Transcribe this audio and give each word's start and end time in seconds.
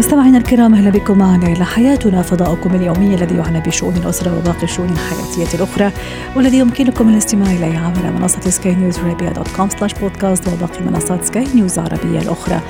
مستمعينا 0.00 0.38
الكرام 0.38 0.74
أهلا 0.74 0.90
بكم 0.90 1.18
معنا 1.18 1.46
إلى 1.46 1.64
حياتنا 1.64 2.22
فضاؤكم 2.22 2.74
اليومي 2.74 3.14
الذي 3.14 3.36
يعنى 3.36 3.60
بشؤون 3.60 3.96
الأسرة 3.96 4.38
وباقي 4.38 4.62
الشؤون 4.62 4.88
الحياتية 4.88 5.58
الأخرى 5.58 5.92
والذي 6.36 6.58
يمكنكم 6.58 7.08
الاستماع 7.08 7.50
إليه 7.50 7.78
عبر 7.78 8.10
منصة 8.10 8.40
سكاي 8.40 8.74
نيوز 8.74 8.98
عربيه 8.98 9.28
dot 9.28 9.48
com 9.56 9.68
slash 9.68 9.94
بودكاست 9.94 10.48
وباقي 10.48 10.84
منصات 10.84 11.24
سكاي 11.24 11.44
نيوز 11.54 11.78
العربية 11.78 12.18
الأخرى. 12.18 12.60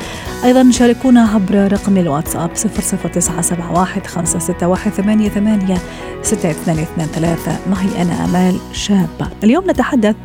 أيضا 0.44 0.70
شاركونا 0.70 1.28
عبر 1.28 1.72
رقم 1.72 1.96
الواتساب 1.96 2.50
00971 2.54 4.02
561 4.06 4.92
88 4.92 5.78
6223 6.22 7.56
معي 7.70 8.02
أنا 8.02 8.24
آمال 8.24 8.56
شابة. 8.72 9.28
اليوم 9.44 9.70
نتحدث 9.70 10.16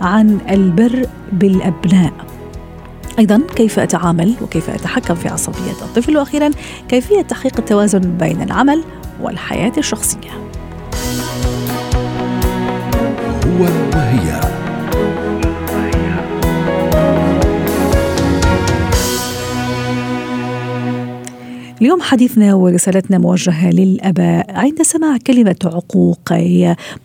عن 0.00 0.38
البر 0.50 1.06
بالأبناء. 1.32 2.27
أيضا 3.18 3.42
كيف 3.56 3.78
أتعامل 3.78 4.34
وكيف 4.42 4.70
أتحكم 4.70 5.14
في 5.14 5.28
عصبية 5.28 5.82
الطفل 5.82 6.16
وأخيرا 6.16 6.50
كيفية 6.88 7.22
تحقيق 7.22 7.58
التوازن 7.58 8.00
بين 8.00 8.42
العمل 8.42 8.84
والحياة 9.20 9.72
الشخصية. 9.78 10.30
هو 13.46 13.62
وهي 13.94 14.57
اليوم 21.80 22.00
حديثنا 22.00 22.54
ورسالتنا 22.54 23.18
موجهة 23.18 23.70
للأباء. 23.70 24.46
عند 24.50 24.82
سماع 24.82 25.16
كلمة 25.26 25.56
عقوق 25.64 26.32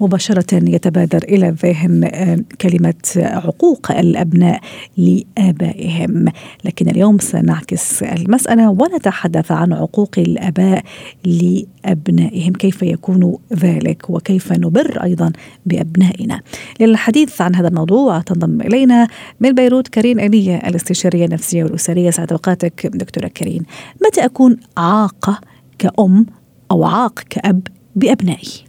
مباشرة 0.01 0.69
يتبادر 0.69 1.23
إلى 1.23 1.49
الذهن 1.49 2.03
آه، 2.03 2.39
كلمة 2.61 2.93
عقوق 3.17 3.91
الأبناء 3.91 4.61
لآبائهم. 4.97 6.25
لكن 6.65 6.89
اليوم 6.89 7.19
سنعكس 7.19 8.03
المسألة 8.03 8.69
ونتحدث 8.69 9.51
عن 9.51 9.73
عقوق 9.73 10.15
الآباء 10.17 10.83
لأبنائهم. 11.25 12.53
كيف 12.53 12.81
يكون 12.81 13.37
ذلك؟ 13.53 14.09
وكيف 14.09 14.51
نبر 14.51 15.03
أيضا 15.03 15.31
بأبنائنا؟ 15.65 16.41
للحديث 16.79 17.41
عن 17.41 17.55
هذا 17.55 17.67
الموضوع 17.67 18.19
تنضم 18.19 18.61
إلينا 18.61 19.07
من 19.39 19.51
بيروت 19.51 19.87
كريم 19.87 20.19
ألية 20.19 20.57
الاستشارية 20.57 21.25
النفسية 21.25 21.63
والأسرية. 21.63 22.09
سعد 22.09 22.31
أوقاتك 22.31 22.87
دكتورة 22.93 23.27
كريم. 23.27 23.63
متى 24.05 24.25
أكون 24.25 24.62
عاقة 24.77 25.39
كأم 25.79 26.25
أو 26.71 26.83
عاق 26.85 27.19
كأب 27.19 27.67
بأبنائي. 27.95 28.65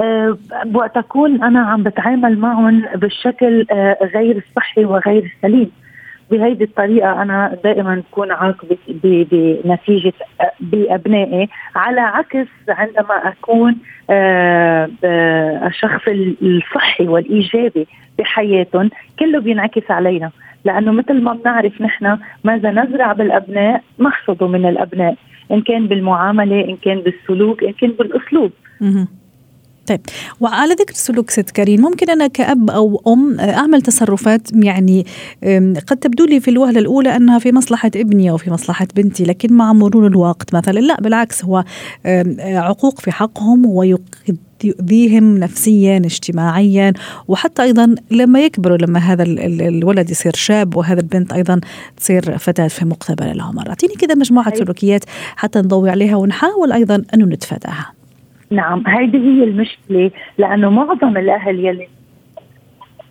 أه 0.00 0.38
وقت 0.74 0.96
أكون 0.96 1.42
أنا 1.42 1.60
عم 1.60 1.82
بتعامل 1.82 2.38
معهم 2.38 2.82
بالشكل 2.94 3.66
أه 3.70 3.98
غير 4.14 4.36
الصحي 4.48 4.84
وغير 4.84 5.32
السليم 5.36 5.70
بهيدي 6.30 6.64
الطريقة 6.64 7.22
أنا 7.22 7.56
دائما 7.64 7.94
بكون 7.94 8.32
عاق 8.32 8.64
بنتيجة 8.88 10.12
بأبنائي. 10.60 11.48
على 11.76 12.00
عكس 12.00 12.46
عندما 12.68 13.14
أكون 13.28 13.76
أه 14.10 14.90
الشخص 15.66 16.08
الصحي 16.42 17.08
والإيجابي 17.08 17.86
بحياتهم 18.18 18.90
كله 19.18 19.40
بينعكس 19.40 19.90
علينا. 19.90 20.30
لأنه 20.66 20.92
مثل 20.92 21.22
ما 21.22 21.32
بنعرف 21.34 21.80
نحن 21.80 22.18
ماذا 22.44 22.70
نزرع 22.70 23.12
بالأبناء 23.12 23.82
نحصده 24.00 24.46
من 24.46 24.68
الأبناء 24.68 25.16
إن 25.52 25.62
كان 25.62 25.86
بالمعاملة 25.86 26.64
إن 26.64 26.76
كان 26.76 27.00
بالسلوك 27.00 27.64
إن 27.64 27.72
كان 27.72 27.90
بالأسلوب. 27.90 28.50
طيب 29.88 30.00
وعلى 30.40 30.74
ذكر 30.74 30.90
السلوك 30.90 31.30
ست 31.30 31.50
كريم 31.50 31.80
ممكن 31.80 32.10
أنا 32.10 32.26
كأب 32.26 32.70
أو 32.70 33.02
أم 33.06 33.40
أعمل 33.40 33.82
تصرفات 33.82 34.48
يعني 34.64 35.06
قد 35.86 35.96
تبدو 35.96 36.24
لي 36.24 36.40
في 36.40 36.50
الوهلة 36.50 36.78
الأولى 36.78 37.16
أنها 37.16 37.38
في 37.38 37.52
مصلحة 37.52 37.90
ابني 37.96 38.30
أو 38.30 38.36
في 38.36 38.50
مصلحة 38.50 38.86
بنتي 38.96 39.24
لكن 39.24 39.52
مع 39.52 39.72
مرور 39.72 40.06
الوقت 40.06 40.54
مثلا 40.54 40.80
لا 40.80 41.00
بالعكس 41.00 41.44
هو 41.44 41.64
عقوق 42.40 43.00
في 43.00 43.10
حقهم 43.12 43.66
ويقد 43.66 44.36
يؤذيهم 44.64 45.38
نفسيا 45.38 45.96
اجتماعيا 45.96 46.92
وحتى 47.28 47.62
أيضا 47.62 47.94
لما 48.10 48.40
يكبروا 48.40 48.76
لما 48.76 48.98
هذا 48.98 49.22
الولد 49.68 50.10
يصير 50.10 50.32
شاب 50.34 50.76
وهذا 50.76 51.00
البنت 51.00 51.32
أيضا 51.32 51.60
تصير 51.96 52.38
فتاة 52.38 52.68
في 52.68 52.84
مقتبل 52.84 53.26
العمر 53.26 53.68
اعطيني 53.68 53.94
كذا 53.94 54.14
مجموعة 54.14 54.52
أي. 54.52 54.56
سلوكيات 54.56 55.04
حتى 55.36 55.58
نضوي 55.58 55.90
عليها 55.90 56.16
ونحاول 56.16 56.72
أيضا 56.72 57.02
انه 57.14 57.26
نتفاداها. 57.26 57.92
نعم 58.50 58.86
هذه 58.86 59.16
هي 59.16 59.44
المشكلة 59.44 60.10
لأنه 60.38 60.70
معظم 60.70 61.16
الأهل 61.16 61.64
يلي 61.64 61.88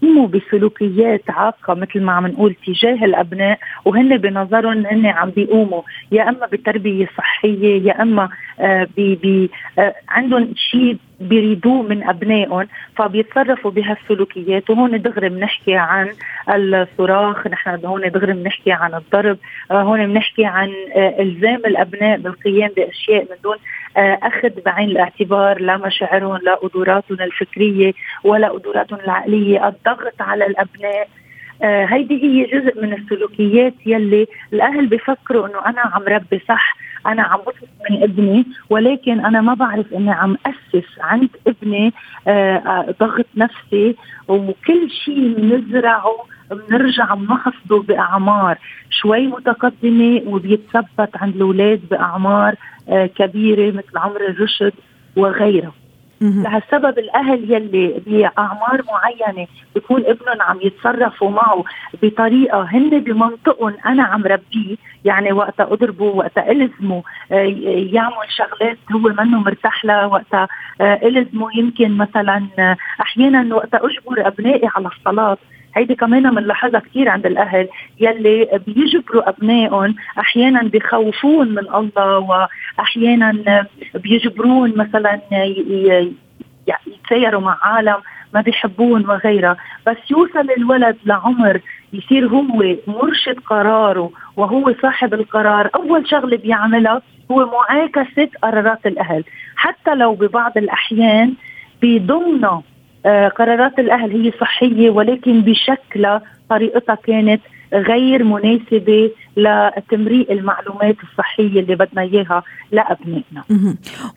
بيقوموا 0.06 0.28
بسلوكيات 0.28 1.24
عاقة 1.30 1.74
مثل 1.74 2.02
ما 2.02 2.12
عم 2.12 2.28
نقول 2.28 2.56
تجاه 2.68 3.06
الأبناء 3.06 3.60
وهن 3.86 4.18
بنظرهم 4.18 4.86
هن 4.86 5.06
عم 5.06 5.30
بيقوموا. 5.30 5.82
يا 6.12 6.30
إما 6.30 6.46
بتربية 6.52 7.10
صحية 7.18 7.88
يا 7.88 8.02
إما 8.02 8.30
آه 8.60 8.88
بي 8.98 9.16
بي 9.16 9.50
آه 9.80 9.96
عندهم 10.10 10.54
شيء 10.56 10.98
بيريدوه 11.20 11.82
من 11.82 12.04
أبنائهم 12.04 12.68
فبيتصرفوا 12.96 13.72
بهالسلوكيات. 13.72 14.70
وهون 14.70 15.02
دغري 15.02 15.30
بنحكي 15.30 15.76
عن 15.76 16.10
الصراخ 16.50 17.48
نحن 17.48 17.86
هون 17.86 18.12
دغري 18.12 18.34
بنحكي 18.34 18.72
عن 18.72 18.94
الضرب. 18.94 19.38
آه 19.72 19.82
هون 19.82 20.08
بنحكي 20.08 20.46
عن 20.46 20.74
آه 20.96 21.22
إلزام 21.22 21.62
الأبناء 21.66 22.18
بالقيام 22.18 22.70
بأشياء 22.78 23.22
من 23.22 23.38
دون 23.44 23.58
آه 23.98 24.20
أخذ 24.24 24.62
بعين 24.66 24.90
الاعتبار 24.90 25.62
لا 25.62 25.78
مشاعرهم 25.78 26.38
لا 26.38 26.56
قدراتهم 26.56 27.18
الفكرية 27.22 27.94
ولا 28.24 28.48
قدراتهم 28.50 29.00
العقلية. 29.00 29.68
الضغط 29.68 30.22
على 30.22 30.46
الأبناء 30.46 31.08
هيدي 31.64 32.24
هي 32.24 32.46
جزء 32.46 32.82
من 32.82 32.94
السلوكيات 32.94 33.74
يلي 33.86 34.28
الأهل 34.54 34.88
بفكروا 34.88 35.48
إنه 35.48 35.66
أنا 35.66 35.82
عم 35.82 36.04
ربي 36.04 36.42
صح. 36.48 36.78
أنا 37.06 37.22
عم 37.24 37.40
بطلب 37.40 37.70
من 37.90 38.04
ابني 38.04 38.46
ولكن 38.70 39.26
أنا 39.26 39.42
ما 39.42 39.54
بعرف 39.54 39.94
إني 39.94 40.12
عم 40.12 40.38
أسس 40.46 40.88
عند 41.02 41.30
ابني 41.48 41.94
آه 42.28 42.96
ضغط 43.00 43.26
نفسي 43.36 43.96
وكل 44.28 44.90
شيء 45.06 45.34
بنزرعه 45.38 46.16
بنرجع 46.52 47.14
بنحصده 47.14 47.78
بأعمار 47.88 48.58
شوي 48.90 49.28
متقدمة 49.28 50.22
وبيتثبت 50.26 51.10
عند 51.16 51.36
الأولاد 51.36 51.82
بأعمار 51.92 52.56
آه 52.90 53.06
كبيرة 53.06 53.72
مثل 53.72 53.98
عمر 53.98 54.22
الرشد 54.30 54.74
وغيرها 55.16 55.72
لهالسبب 56.44 57.00
الأهل 57.00 57.54
يلي 57.54 58.02
بأعمار 58.08 58.82
معينة 58.92 59.48
بيكون 59.76 60.02
ابنهم 60.06 60.42
عم 60.42 60.58
يتصرفوا 60.62 61.30
معه 61.30 61.64
بطريقة 62.04 62.62
هن 62.64 62.90
بمنطقهم 63.00 63.74
أنا 63.86 64.04
عم 64.04 64.24
ربيه 64.24 64.76
يعني 65.06 65.32
وقتها 65.32 65.74
أضربه 65.74 66.06
وقتها 66.06 66.52
ألزمه 66.52 67.04
يعمل 67.94 68.26
شغلات 68.30 68.78
هو 68.92 69.00
منه 69.00 69.40
مرتاح 69.40 69.86
لها 69.86 70.06
وقتها 70.06 70.48
ألزمه 70.82 71.48
يمكن 71.58 71.98
مثلا 71.98 72.48
أحيانا 73.02 73.56
وقتها 73.56 73.80
أجبر 73.86 74.28
أبنائي 74.28 74.70
على 74.76 74.88
الصلاة. 74.88 75.38
هيدي 75.76 75.96
كمان 75.96 76.36
بنلاحظها 76.36 76.80
كثير 76.80 77.10
عند 77.10 77.26
الأهل 77.26 77.68
يلي 78.00 78.62
بيجبروا 78.68 79.30
أبنائهم 79.30 79.96
أحيانا 80.20 80.62
بخوفون 80.64 81.48
من 81.50 81.68
الله 81.76 82.18
واحيانا 82.78 83.66
بيجبرون 83.96 84.78
مثلا 84.78 85.22
يتسيروا 86.68 87.42
مع 87.42 87.58
عالم 87.62 87.98
ما 88.34 88.42
بيحبون 88.42 89.10
وغيرها 89.10 89.58
بس 89.88 89.98
يوصل 90.12 90.52
الولد 90.58 90.98
لعمر 91.06 91.62
يصير 91.94 92.28
هو 92.28 92.42
مرشد 92.88 93.40
قراره 93.40 94.12
وهو 94.38 94.74
صاحب 94.82 95.14
القرار. 95.14 95.70
أول 95.76 96.10
شغله 96.10 96.38
بيعملها 96.38 97.02
هو 97.32 97.52
معاكسة 97.52 98.30
قرارات 98.44 98.86
الأهل. 98.86 99.24
حتى 99.56 99.96
لو 99.96 100.16
ببعض 100.16 100.58
الأحيان 100.58 101.34
بضمن 101.82 102.62
قرارات 103.38 103.80
الأهل 103.80 104.12
هي 104.12 104.32
صحية 104.40 104.90
ولكن 104.90 105.42
بشكلها 105.42 106.22
طريقتها 106.50 106.96
كانت 106.96 107.42
غير 107.74 108.24
مناسبة. 108.24 109.12
لتمريء 109.38 110.32
المعلومات 110.32 110.96
الصحية 111.12 111.60
اللي 111.60 111.76
بدنا 111.76 112.02
إياها 112.02 112.44
لأبنائنا. 112.72 113.44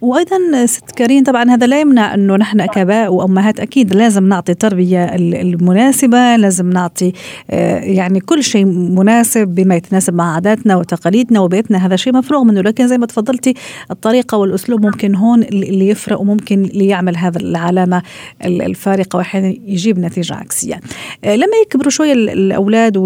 وأيضا 0.01 0.67
ست 0.67 0.91
كريم 0.91 1.25
طبعا 1.25 1.51
هذا 1.51 1.67
لا 1.67 1.81
يمنع 1.81 2.15
إنه 2.15 2.37
نحن 2.37 2.67
كاباء 2.67 3.13
وأمهات 3.13 3.61
أكيد 3.61 3.95
لازم 3.95 4.29
نعطي 4.29 4.53
التربية 4.53 5.05
المناسبة، 5.15 6.37
لازم 6.37 6.71
نعطي 6.71 7.13
يعني 7.83 8.21
كل 8.21 8.43
شيء 8.43 8.65
مناسب 8.65 9.49
بما 9.49 9.75
يتناسب 9.75 10.15
مع 10.15 10.35
عاداتنا 10.35 10.77
وتقاليدنا 10.77 11.41
وبيئتنا 11.41 11.87
هذا 11.87 11.97
شيء 11.97 12.13
مفروغ 12.13 12.45
منه 12.45 12.61
لكن 12.61 12.89
زي 12.89 12.99
ما 12.99 13.07
تفضلتي 13.07 13.55
الطريقة 13.91 14.39
والأسلوب 14.39 14.87
ممكن 14.87 15.15
هون 15.15 15.43
اللي 15.43 15.89
يفرق 15.89 16.21
وممكن 16.21 16.65
اللي 16.65 16.87
يعمل 16.87 17.17
هذا 17.17 17.41
العلامة 17.41 18.03
الفارقة 18.45 19.17
واحيانا 19.17 19.49
يجيب 19.49 19.99
نتيجة 19.99 20.35
عكسية. 20.35 20.81
لما 21.25 21.57
يكبروا 21.67 21.91
شوية 21.91 22.13
الأولاد 22.13 22.97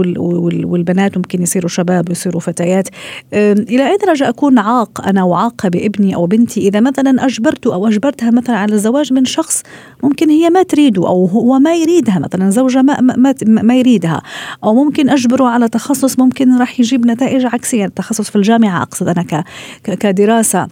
والبنات 0.65 1.17
ممكن 1.17 1.43
يصيروا 1.43 1.69
شباب 1.69 2.02
شباب 2.03 2.11
يصيروا 2.11 2.41
فتيات 2.41 2.89
إلى 3.33 3.91
اي 3.91 3.97
درجه 3.97 4.29
أكون 4.29 4.59
عاق 4.59 5.07
أنا 5.07 5.25
وعاقة 5.25 5.69
بابني 5.69 6.15
أو 6.15 6.27
بنتي؟ 6.27 6.69
إذا 6.69 6.81
مثلا 6.81 7.27
اجبرته 7.27 7.75
أو 7.75 7.89
أجبرتها 7.89 8.31
مثلا 8.31 8.57
على 8.57 8.75
الزواج 8.75 9.13
من 9.13 9.25
شخص 9.25 9.63
ممكن 10.03 10.31
هي 10.31 10.51
ما 10.51 10.63
تريده 10.63 11.09
أو 11.09 11.27
هو 11.27 11.59
ما 11.59 11.75
يريدها 11.75 12.19
مثلا 12.19 12.51
زوجها 12.51 12.83
ما 12.83 13.01
ما, 13.01 13.35
ما 13.47 13.75
يريدها. 13.75 14.23
أو 14.65 14.75
ممكن 14.75 15.11
أجبره 15.11 15.45
على 15.45 15.69
تخصص 15.69 16.19
ممكن 16.19 16.59
راح 16.59 16.81
يجيب 16.81 17.07
نتائج 17.07 17.47
عكسية 17.47 17.85
التخصص 17.85 18.31
في 18.31 18.37
الجامعة 18.37 18.83
أقصد 18.83 19.09
أنا 19.09 19.45
كدراسة. 19.85 20.69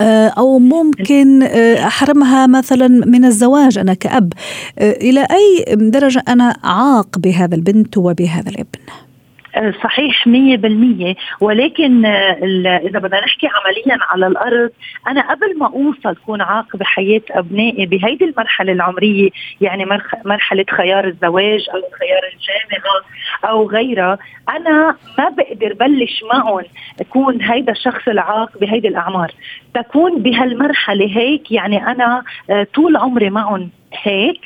آه، 0.00 0.28
أو 0.28 0.58
ممكن 0.58 1.42
آه، 1.42 1.86
أحرمها 1.86 2.46
مثلا 2.46 2.88
من 2.88 3.24
الزواج 3.24 3.78
أنا 3.78 3.94
كأب. 3.94 4.32
آه، 4.78 4.92
إلى 4.92 5.26
أي 5.30 5.76
درجة 5.76 6.22
أنا 6.28 6.56
عاق 6.64 7.18
بهذا 7.18 7.54
البنت 7.54 7.98
وبهذا 7.98 8.50
الابن؟ 8.50 8.80
صحيح 9.82 10.26
مية 10.26 10.56
بالمية. 10.56 11.14
ولكن 11.40 12.06
إذا 12.06 12.98
بدنا 12.98 13.20
نحكي 13.20 13.46
عمليا 13.46 14.04
على 14.10 14.26
الأرض 14.26 14.70
أنا 15.08 15.30
قبل 15.30 15.58
ما 15.58 15.66
أوصل 15.66 16.16
كون 16.26 16.40
عاق 16.40 16.76
بحياة 16.76 17.22
أبنائي 17.30 17.86
بهيدي 17.86 18.24
المرحلة 18.24 18.72
العمرية 18.72 19.30
يعني 19.60 19.84
مرحلة 20.24 20.64
خيار 20.70 21.04
الزواج 21.04 21.66
أو 21.74 21.80
خيار 22.00 22.22
الجامعة 22.32 23.00
أو 23.44 23.68
غيرها 23.68 24.18
أنا 24.48 24.96
ما 25.18 25.28
بقدر 25.28 25.72
بلش 25.72 26.22
معهم 26.32 26.62
أكون 27.00 27.42
هيدا 27.42 27.72
الشخص 27.72 28.08
العاق 28.08 28.58
بهيدي 28.58 28.88
الأعمار. 28.88 29.32
تكون 29.74 30.22
بهالمرحلة 30.22 31.06
هيك 31.06 31.52
يعني 31.52 31.86
أنا 31.86 32.22
آه، 32.50 32.66
طول 32.74 32.96
عمري 32.96 33.30
معهم. 33.30 33.70
هيك 34.02 34.40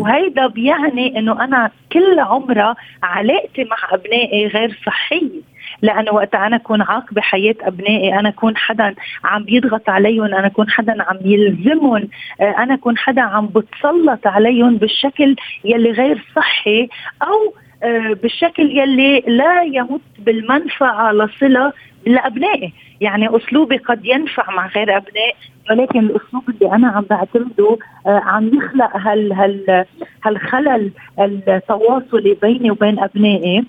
وهيدا 0.00 0.46
بيعني 0.46 1.18
إنه 1.18 1.44
أنا 1.44 1.70
كل 1.92 2.18
عمرها 2.20 2.76
علاقتي 3.02 3.64
مع 3.64 3.76
أبنائي 3.92 4.46
غير 4.46 4.78
صحية. 4.86 5.48
لأنه 5.82 6.12
وقت 6.12 6.34
أنا 6.34 6.56
أكون 6.56 6.82
عاق 6.82 7.14
بحياة 7.14 7.54
أبنائي 7.60 8.18
أنا 8.18 8.28
أكون 8.28 8.56
حدا 8.56 8.94
عم 9.24 9.44
بيضغط 9.44 9.88
عليهم 9.90 10.24
أنا 10.24 10.46
أكون 10.46 10.70
حدا 10.70 11.02
عم 11.02 11.18
يلزمهم 11.24 12.08
آه، 12.40 12.54
أنا 12.58 12.74
أكون 12.74 12.98
حدا 12.98 13.22
عم 13.22 13.46
بتسلط 13.46 14.26
عليهم 14.26 14.76
بالشكل 14.76 15.36
يلي 15.64 15.90
غير 15.90 16.24
صحي 16.36 16.88
أو 17.22 17.54
آه، 17.82 18.16
بالشكل 18.22 18.78
يلي 18.78 19.20
لا 19.26 19.62
يمت 19.62 20.00
بالمنفعة 20.18 21.12
لصلة 21.12 21.72
لابنائي 22.06 22.72
يعني 23.00 23.36
أسلوبي 23.36 23.76
قد 23.76 24.04
ينفع 24.04 24.50
مع 24.50 24.66
غير 24.66 24.96
ابناء 24.96 25.36
ولكن 25.70 25.98
الأسلوب 25.98 26.42
اللي 26.48 26.72
أنا 26.74 26.88
عم 26.88 27.04
بعتمده 27.10 27.78
آه، 28.06 28.20
عم 28.24 28.50
يخلق 28.54 28.96
هال 28.96 29.32
هال 29.32 29.84
هالخلل 30.24 30.90
التواصلي 31.18 32.34
بيني 32.42 32.70
وبين 32.70 32.98
أبنائي. 32.98 33.64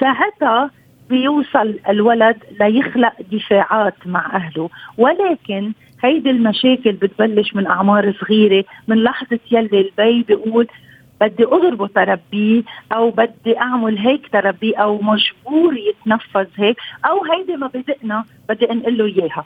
ساعتها 0.00 0.70
بيوصل 1.10 1.78
الولد 1.88 2.36
ليخلق 2.60 3.12
دفاعات 3.32 3.94
مع 4.06 4.36
أهله. 4.36 4.70
ولكن 4.98 5.72
هيدي 6.04 6.30
المشاكل 6.30 6.92
بتبلش 6.92 7.54
من 7.54 7.66
أعمار 7.66 8.12
صغيرة 8.12 8.64
من 8.88 9.02
لحظة 9.02 9.38
يلي 9.50 9.80
البي 9.80 10.22
بيقول 10.22 10.66
بدي 11.20 11.44
اضربه 11.44 11.86
تربيه 11.86 12.62
أو 12.92 13.10
بدي 13.10 13.58
أعمل 13.58 13.98
هيك 13.98 14.28
تربيه 14.32 14.76
أو 14.76 15.00
مجبور 15.02 15.76
يتنفذ 15.76 16.46
هيك 16.56 16.76
أو 17.06 17.24
هيدي 17.24 17.56
ما 17.56 17.66
بدقنا 17.66 18.24
بدي 18.48 18.72
أنقل 18.72 18.98
له 18.98 19.04
إياها. 19.04 19.44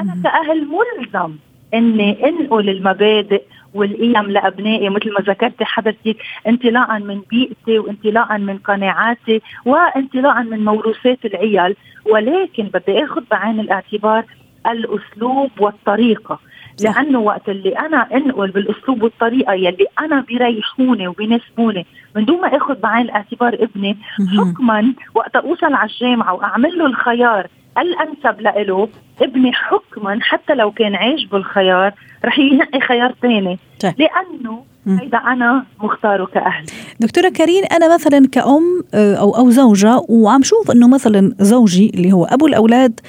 أنا 0.00 0.16
كأهل 0.24 0.68
ملزم 0.68 1.36
إني 1.74 2.28
أنقل 2.28 2.68
المبادئ 2.68 3.42
والقيم 3.74 4.30
لأبنائي 4.30 4.88
مثل 4.88 5.12
ما 5.12 5.20
ذكرتي 5.20 5.64
حضرتك 5.64 6.16
انطلاقا 6.48 6.98
من 6.98 7.20
بيئتي 7.30 7.78
وانطلاقا 7.78 8.36
من 8.36 8.58
قناعاتي 8.58 9.42
وانطلاقا 9.64 10.42
من 10.42 10.64
موروثات 10.64 11.24
العيال. 11.24 11.76
ولكن 12.06 12.64
بدي 12.74 13.04
آخذ 13.04 13.22
بعين 13.30 13.60
الاعتبار 13.60 14.24
الأسلوب 14.66 15.50
والطريقة. 15.58 16.38
لأنه 16.80 17.18
وقت 17.18 17.48
اللي 17.48 17.78
أنا 17.78 18.08
أنقل 18.14 18.50
بالأسلوب 18.50 19.02
والطريقة 19.02 19.52
يلي 19.52 19.86
أنا 20.00 20.20
بيريحوني 20.20 21.08
وبيناسبوني 21.08 21.86
من 22.16 22.24
دون 22.24 22.40
ما 22.40 22.56
آخذ 22.56 22.74
بعين 22.74 23.04
الاعتبار 23.04 23.54
ابني 23.54 23.96
حكما 24.38 24.94
وقت 25.14 25.36
أوصل 25.36 25.74
على 25.74 25.90
الجامعة 25.90 26.34
وأعمل 26.34 26.78
له 26.78 26.86
الخيار 26.86 27.46
الأنسب 27.78 28.40
لإله 28.40 28.88
ابني 29.22 29.52
حكما 29.52 30.18
حتى 30.22 30.54
لو 30.54 30.70
كان 30.72 30.94
عايش 30.94 31.24
بالخيار 31.24 31.92
رح 32.24 32.38
ينقي 32.38 32.80
خيار 32.80 33.14
ثاني. 33.22 33.58
لأنه 33.98 34.64
هيدا 34.86 35.18
أنا 35.18 35.64
مختارة 35.82 36.24
كأهل. 36.26 36.64
دكتورة 37.00 37.28
كريم 37.28 37.64
أنا 37.72 37.94
مثلا 37.94 38.28
كأم 38.32 38.82
آه، 38.94 39.14
أو 39.14 39.36
أو 39.36 39.50
زوجة 39.50 40.02
وعم 40.08 40.42
شوف 40.42 40.70
إنه 40.70 40.88
مثلا 40.88 41.34
زوجي 41.40 41.90
اللي 41.94 42.12
هو 42.12 42.24
أبو 42.24 42.46
الأولاد 42.46 43.00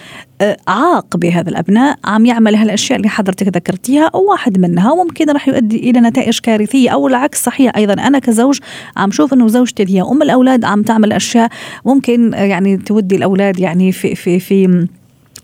آه، 0.42 0.58
عاق 0.68 1.18
بهذا 1.18 1.50
الأبناء 1.50 1.98
عم 2.06 2.26
يعمل 2.26 2.56
هالأشياء 2.56 2.98
اللي 2.98 3.10
حضرتك 3.10 3.48
ذكرتيها 3.48 4.12
أو 4.16 4.30
واحد 4.32 4.60
منها. 4.60 4.92
وممكن 4.92 5.30
راح 5.30 5.48
يؤدي 5.48 5.90
إلى 5.90 6.00
نتائج 6.00 6.40
كارثية 6.40 6.90
أو 6.90 7.08
العكس 7.08 7.44
صحيح. 7.44 7.76
أيضا 7.78 7.94
أنا 7.94 8.20
كزوج 8.20 8.60
عم 8.98 9.12
شوف 9.12 9.34
إنه 9.34 9.48
زوجتي 9.48 9.84
اللي 9.84 9.98
هي 9.98 10.02
أم 10.02 10.22
الأولاد 10.22 10.66
عم 10.66 10.82
تعمل 10.82 11.14
أشياء 11.14 11.50
ممكن 11.86 12.34
آه، 12.34 12.44
يعني 12.44 12.78
تودي 12.78 13.16
الأولاد 13.16 13.60
يعني 13.60 13.92
في 13.92 14.16
في 14.16 14.40
في 14.40 14.88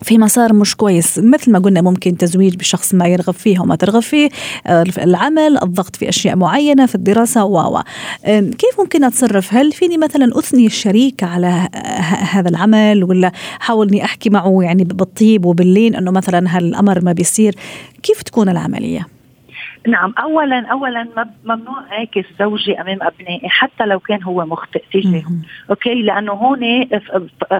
في 0.01 0.17
مسار 0.17 0.53
مش 0.53 0.75
كويس. 0.75 1.19
مثل 1.19 1.51
ما 1.51 1.59
قلنا 1.59 1.81
ممكن 1.81 2.17
تزويج 2.17 2.55
بشخص 2.55 2.93
ما 2.93 3.07
يرغب 3.07 3.33
فيه 3.33 3.59
وما 3.59 3.75
ترغب 3.75 4.01
فيه 4.01 4.29
آه، 4.67 4.85
العمل 4.97 5.57
الضغط 5.63 5.95
في 5.95 6.09
أشياء 6.09 6.35
معينة 6.35 6.85
في 6.85 6.95
الدراسة 6.95 7.45
و 7.45 7.81
كيف 8.25 8.79
ممكن 8.79 9.03
أتصرف؟ 9.03 9.53
هل 9.53 9.71
فيني 9.71 9.97
مثلا 9.97 10.39
أثني 10.39 10.65
الشريك 10.65 11.23
على 11.23 11.69
هذا 12.31 12.49
العمل 12.49 13.03
ولا 13.03 13.31
حاول 13.59 13.87
أني 13.87 14.05
أحكي 14.05 14.29
معه 14.29 14.59
يعني 14.61 14.83
بالطيب 14.83 15.45
وباللين 15.45 15.95
أنه 15.95 16.11
مثلا 16.11 16.57
هالأمر 16.57 17.03
ما 17.03 17.11
بيصير؟ 17.11 17.55
كيف 18.03 18.21
تكون 18.21 18.49
العملية؟ 18.49 19.20
نعم 19.87 20.13
اولا 20.19 20.67
اولا 20.67 21.07
ممنوع 21.45 21.83
اعكس 21.91 22.25
زوجي 22.39 22.81
أمام 22.81 22.97
أبنائي 23.01 23.49
حتى 23.49 23.85
لو 23.85 23.99
كان 23.99 24.23
هو 24.23 24.45
مخطئ 24.45 24.83
تجاههم 24.93 25.41
okay؟ 25.69 26.01
لأنه 26.01 26.31
هون 26.31 26.89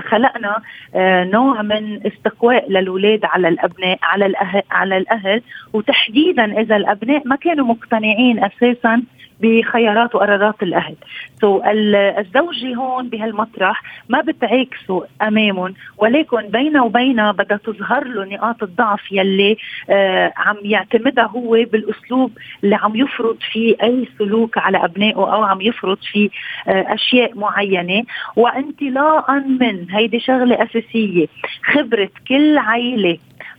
خلقنا 0.10 0.62
آه، 0.96 1.24
نوع 1.24 1.62
من 1.62 2.08
استقواء 2.08 2.72
للأولاد 2.72 3.26
على 3.26 3.48
الأبناء 3.48 4.00
على 4.04 4.26
الاهل 4.26 4.62
على 4.72 4.98
الأهل 4.98 5.42
وتحديدا 5.74 6.62
إذا 6.62 6.76
الأبناء 6.76 7.22
ما 7.28 7.36
كانوا 7.36 7.66
مقتنعين 7.66 8.44
أساسا 8.44 9.04
بخيارات 9.42 10.16
وقرارات 10.16 10.64
الأهل. 10.64 10.96
so 11.42 11.66
الزوجة 11.66 12.76
هون 12.76 13.10
بهالمطرح 13.10 13.84
ما 14.10 14.22
بتعاكسه 14.22 15.06
أمامهم 15.22 15.74
ولكن 15.98 16.42
بينه 16.42 16.86
وبينها 16.86 17.32
بدها 17.32 17.58
تظهر 17.58 18.08
له 18.08 18.26
نقاط 18.26 18.64
الضعف 18.64 19.12
يلي 19.12 19.58
آه 19.90 20.34
عم 20.38 20.58
يعتمدها 20.64 21.26
هو 21.26 21.52
بالأسلوب 21.52 22.32
اللي 22.64 22.76
عم 22.76 22.96
يفرض 22.96 23.38
فيه 23.52 23.76
أي 23.84 24.08
سلوك 24.20 24.58
على 24.58 24.86
أبنائه 24.86 25.16
أو 25.16 25.44
عم 25.44 25.62
يفرض 25.62 25.98
فيه 26.12 26.30
آه 26.68 26.94
أشياء 26.94 27.38
معينة. 27.38 28.04
وانطلاقا 28.36 29.40
من 29.40 29.92
هيدي 29.92 30.20
شغلة 30.20 30.64
أساسية 30.64 31.28
خبرة 31.64 32.10
كل 32.28 32.58
عائله 32.58 33.18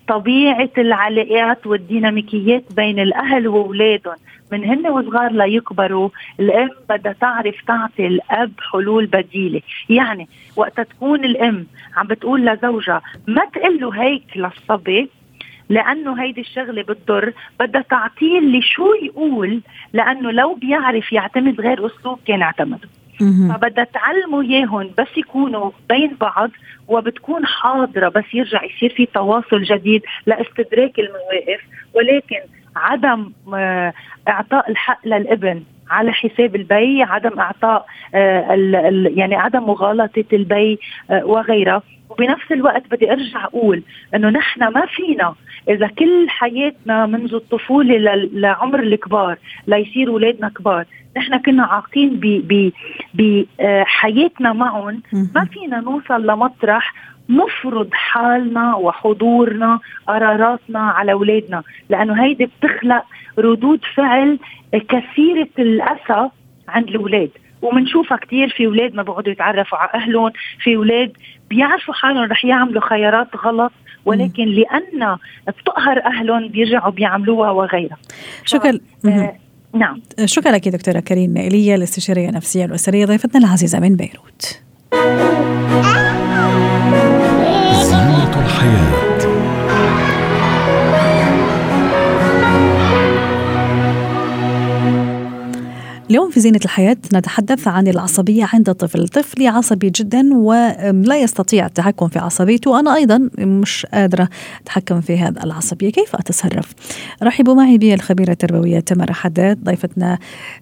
طبيعة 0.08 0.70
العلاقات 0.78 1.66
والديناميكيات 1.66 2.64
بين 2.76 2.98
الأهل 2.98 3.48
وأولادهم. 3.48 4.16
من 4.52 4.64
هن 4.64 4.86
وصغار 4.86 5.32
ليكبروا 5.32 6.08
الأم 6.40 6.70
بدها 6.88 7.12
تعرف 7.12 7.54
تعطي 7.66 8.06
الأب 8.06 8.52
حلول 8.72 9.06
بديلة. 9.06 9.60
يعني 9.88 10.28
وقت 10.56 10.80
تكون 10.80 11.24
الأم 11.24 11.66
عم 11.96 12.06
بتقول 12.06 12.46
لزوجها 12.46 13.02
ما 13.26 13.44
تقول 13.44 13.80
له 13.80 14.02
هيك 14.02 14.24
للصبي 14.36 15.08
لأنه 15.68 16.22
هيدي 16.22 16.40
الشغلة 16.40 16.82
بتضر. 16.82 17.32
بدها 17.60 17.82
تعطيه 17.82 18.38
اللي 18.38 18.62
شو 18.62 18.94
يقول 19.02 19.60
لأنه 19.92 20.30
لو 20.30 20.54
بيعرف 20.54 21.12
يعتمد 21.12 21.60
غير 21.60 21.86
أسلوب 21.86 22.18
كان 22.26 22.42
اعتمده 22.42 22.88
فبدها 23.48 23.84
تعلموا 23.84 24.42
إياهم 24.42 24.90
بس 24.98 25.08
يكونوا 25.16 25.70
بين 25.88 26.16
بعض 26.20 26.50
وبتكون 26.88 27.46
حاضرة 27.46 28.08
بس 28.08 28.24
يرجع 28.34 28.64
يصير 28.64 28.94
في 28.96 29.06
تواصل 29.06 29.62
جديد 29.62 30.02
لاستدراك 30.26 30.98
المواقف 30.98 31.60
ولكن 31.94 32.40
عدم 32.76 33.32
آه، 33.54 33.92
إعطاء 34.28 34.70
الحق 34.70 35.06
للابن 35.06 35.62
على 35.90 36.12
حساب 36.12 36.56
البي 36.56 37.02
عدم 37.02 37.40
إعطاء 37.40 37.86
آه، 38.14 38.52
يعني 39.16 39.34
عدم 39.34 39.62
مغالطة 39.62 40.24
البي 40.32 40.78
آه، 41.10 41.24
وغيرها. 41.24 41.82
وبنفس 42.12 42.52
الوقت 42.52 42.82
بدي 42.90 43.12
أرجع 43.12 43.44
أقول 43.44 43.82
إنه 44.14 44.28
نحن 44.28 44.60
ما 44.64 44.86
فينا 44.86 45.34
إذا 45.68 45.86
كل 45.86 46.26
حياتنا 46.28 47.06
منذ 47.06 47.34
الطفولة 47.34 48.14
لعمر 48.32 48.80
الكبار 48.80 49.38
ليصير 49.66 50.08
اولادنا 50.08 50.48
كبار 50.48 50.84
نحن 51.16 51.38
كنا 51.38 51.64
عاقين 51.64 52.20
بحياتنا 53.14 54.52
معهم. 54.52 55.02
ما 55.34 55.44
فينا 55.44 55.80
نوصل 55.80 56.26
لمطرح 56.26 56.94
نفرض 57.28 57.88
حالنا 57.92 58.74
وحضورنا 58.74 59.80
قراراتنا 60.06 60.80
على 60.80 61.12
أولادنا 61.12 61.62
لأنه 61.90 62.24
هيدي 62.24 62.46
بتخلق 62.46 63.04
ردود 63.38 63.80
فعل 63.94 64.38
كثيرة 64.88 65.48
الأسى 65.58 66.28
عند 66.68 66.88
الأولاد. 66.88 67.30
وبنشوفها 67.62 68.16
كثير 68.16 68.48
في 68.48 68.66
أولاد 68.66 68.94
ما 68.94 69.02
بيقعدوا 69.02 69.32
يتعرفوا 69.32 69.78
على 69.78 69.90
أهلهم 69.94 70.32
في 70.62 70.76
أولاد 70.76 71.12
بيعرفوا 71.50 71.94
حالهم 71.94 72.24
رح 72.24 72.44
يعملوا 72.44 72.88
خيارات 72.88 73.28
غلط 73.36 73.72
ولكن 74.04 74.44
لأن 74.44 75.16
بتقهر 75.48 76.04
أهلهم 76.04 76.48
بيرجعوا 76.48 76.90
بيعملوها 76.90 77.50
وغيرها. 77.50 77.96
شكرا. 78.44 78.78
آه 79.06 79.36
نعم. 79.74 80.02
شكرا 80.24 80.52
لك 80.52 80.68
دكتورة 80.68 81.00
كريم 81.00 81.36
ايليا 81.36 81.74
الاستشارية 81.74 82.28
النفسية 82.28 82.64
الأسرية 82.64 83.06
ضيفتنا 83.06 83.46
العزيزة 83.46 83.80
من 83.80 83.96
بيروت. 83.96 84.62
اليوم 96.12 96.30
في 96.30 96.40
زينة 96.40 96.60
الحياة 96.64 96.96
نتحدث 97.14 97.68
عن 97.68 97.88
العصبية 97.88 98.48
عند 98.52 98.68
الطفل 98.68 99.08
طفلي 99.08 99.48
عصبي 99.48 99.90
جدا 99.90 100.34
ولا 100.34 101.22
يستطيع 101.22 101.66
التحكم 101.66 102.08
في 102.08 102.18
عصبيته. 102.18 102.80
أنا 102.80 102.94
أيضا 102.94 103.28
مش 103.38 103.86
قادرة 103.94 104.28
أتحكم 104.62 105.00
في 105.00 105.18
هذا 105.18 105.44
العصبية. 105.44 105.90
كيف 105.90 106.16
أتصرف 106.16 106.72
رحبوا 107.22 107.54
معي 107.54 107.78
بالخبيرة 107.78 108.30
التربوية 108.30 108.80
تمارا 108.80 109.12
حداد 109.12 109.64
ضيفتنا 109.64 110.18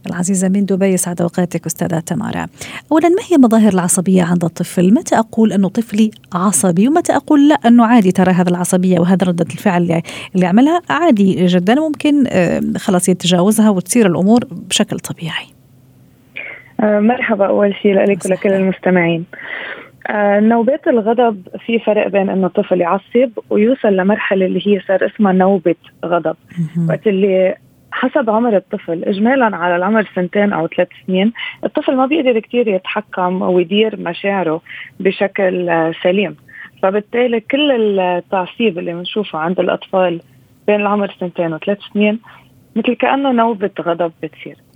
العزيزة 0.07 0.49
من 0.49 0.65
دبي. 0.65 0.97
سعد 0.97 1.21
أوقاتك 1.21 1.67
أستاذة 1.67 2.01
تمارا. 2.01 2.47
أولا 2.93 3.09
ما 3.09 3.23
هي 3.31 3.39
مظاهر 3.39 3.73
العصبية 3.73 4.23
عند 4.23 4.45
الطفل؟ 4.45 4.95
متى 4.95 5.19
أقول 5.19 5.53
أنه 5.53 5.69
طفلي 5.69 6.11
عصبي 6.33 6.89
ومتى 6.89 7.17
أقول 7.17 7.49
لا 7.49 7.55
أنه 7.55 7.87
عادي 7.87 8.13
ترى 8.13 8.33
هذا 8.33 8.51
العصبية 8.51 9.01
وهذا 9.01 9.27
ردة 9.27 9.47
الفعل 9.53 9.83
اللي, 9.83 10.03
اللي 10.35 10.47
عملها؟ 10.47 10.83
عادي 10.91 11.47
جدا. 11.47 11.75
ممكن 11.75 12.27
خلاص 12.77 13.09
يتجاوزها 13.09 13.71
وتصير 13.71 14.07
الأمور 14.07 14.45
بشكل 14.51 14.99
طبيعي. 14.99 15.40
مرحبا 16.83 17.47
أول 17.47 17.75
شيء 17.75 17.95
لك 17.95 18.27
ولكل 18.27 18.53
المستمعين. 18.53 19.25
آه، 20.07 20.41
نوبات 20.41 20.89
الغضب 20.89 21.49
في 21.67 21.79
فرق 21.79 22.09
بين 22.09 22.31
إنه 22.31 22.49
طفل 22.49 22.81
يعصب 22.81 23.31
ويوصل 23.51 23.97
لمرحلة 23.97 24.47
اللي 24.47 24.61
هي 24.67 24.81
صار 24.81 25.07
اسمها 25.07 25.33
نوبه 25.33 25.75
غضب. 26.05 26.37
وقت 26.89 27.07
اللي 27.07 27.55
حسب 27.93 28.31
عمر 28.31 28.57
الطفل 28.57 29.05
اجمالا 29.05 29.57
على 29.57 29.77
العمر 29.77 30.09
سنتين 30.15 30.53
أو 30.53 30.67
ثلاث 30.67 30.89
سنين 31.07 31.33
الطفل 31.65 31.97
ما 31.97 32.07
بيقدر 32.07 32.39
كثير 32.39 32.69
يتحكم 32.69 33.43
ويدير 33.43 34.01
مشاعره 34.01 34.61
بشكل 35.01 35.69
آه، 35.69 35.93
سليم. 36.03 36.37
فبالتالي 36.83 37.41
كل 37.41 37.99
التعصيب 38.01 38.79
اللي 38.79 38.93
بنشوفه 38.93 39.39
عند 39.39 39.61
الأطفال 39.61 40.21
بين 40.67 40.81
العمر 40.81 41.15
سنتين 41.21 41.53
وثلاث 41.53 41.79
سنين 41.93 42.21
مثل 42.77 42.95
كأنه 42.95 43.33
نوبه 43.33 43.71
غضب 43.81 44.13
بتصير. 44.23 44.57
آه، 44.57 44.70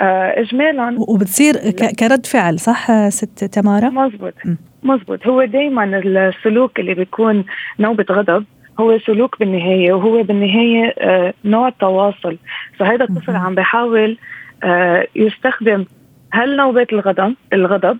اجمالا. 0.00 0.96
وبتصير 0.98 1.70
كرد 1.70 2.26
فعل 2.26 2.58
صح 2.58 3.08
ست 3.08 3.44
تمارا؟ 3.44 3.88
مزبوط. 3.88 4.34
مزبوط. 4.82 5.26
هو 5.26 5.44
دائما 5.44 5.84
السلوك 5.84 6.80
اللي 6.80 6.94
بيكون 6.94 7.44
نوبة 7.78 8.06
غضب 8.10 8.44
هو 8.80 8.98
سلوك 8.98 9.38
بالنهاية 9.38 9.92
وهو 9.92 10.22
بالنهاية 10.22 10.94
آه، 10.98 11.34
نوع 11.44 11.70
تواصل 11.70 12.36
فهذا 12.78 13.04
الطفل 13.04 13.36
عم 13.36 13.54
بيحاول 13.54 14.18
آه، 14.64 15.06
يستخدم 15.16 15.84
هل 16.32 16.56
نوبات 16.56 16.92
الغضب 16.92 17.34
الغضب 17.52 17.98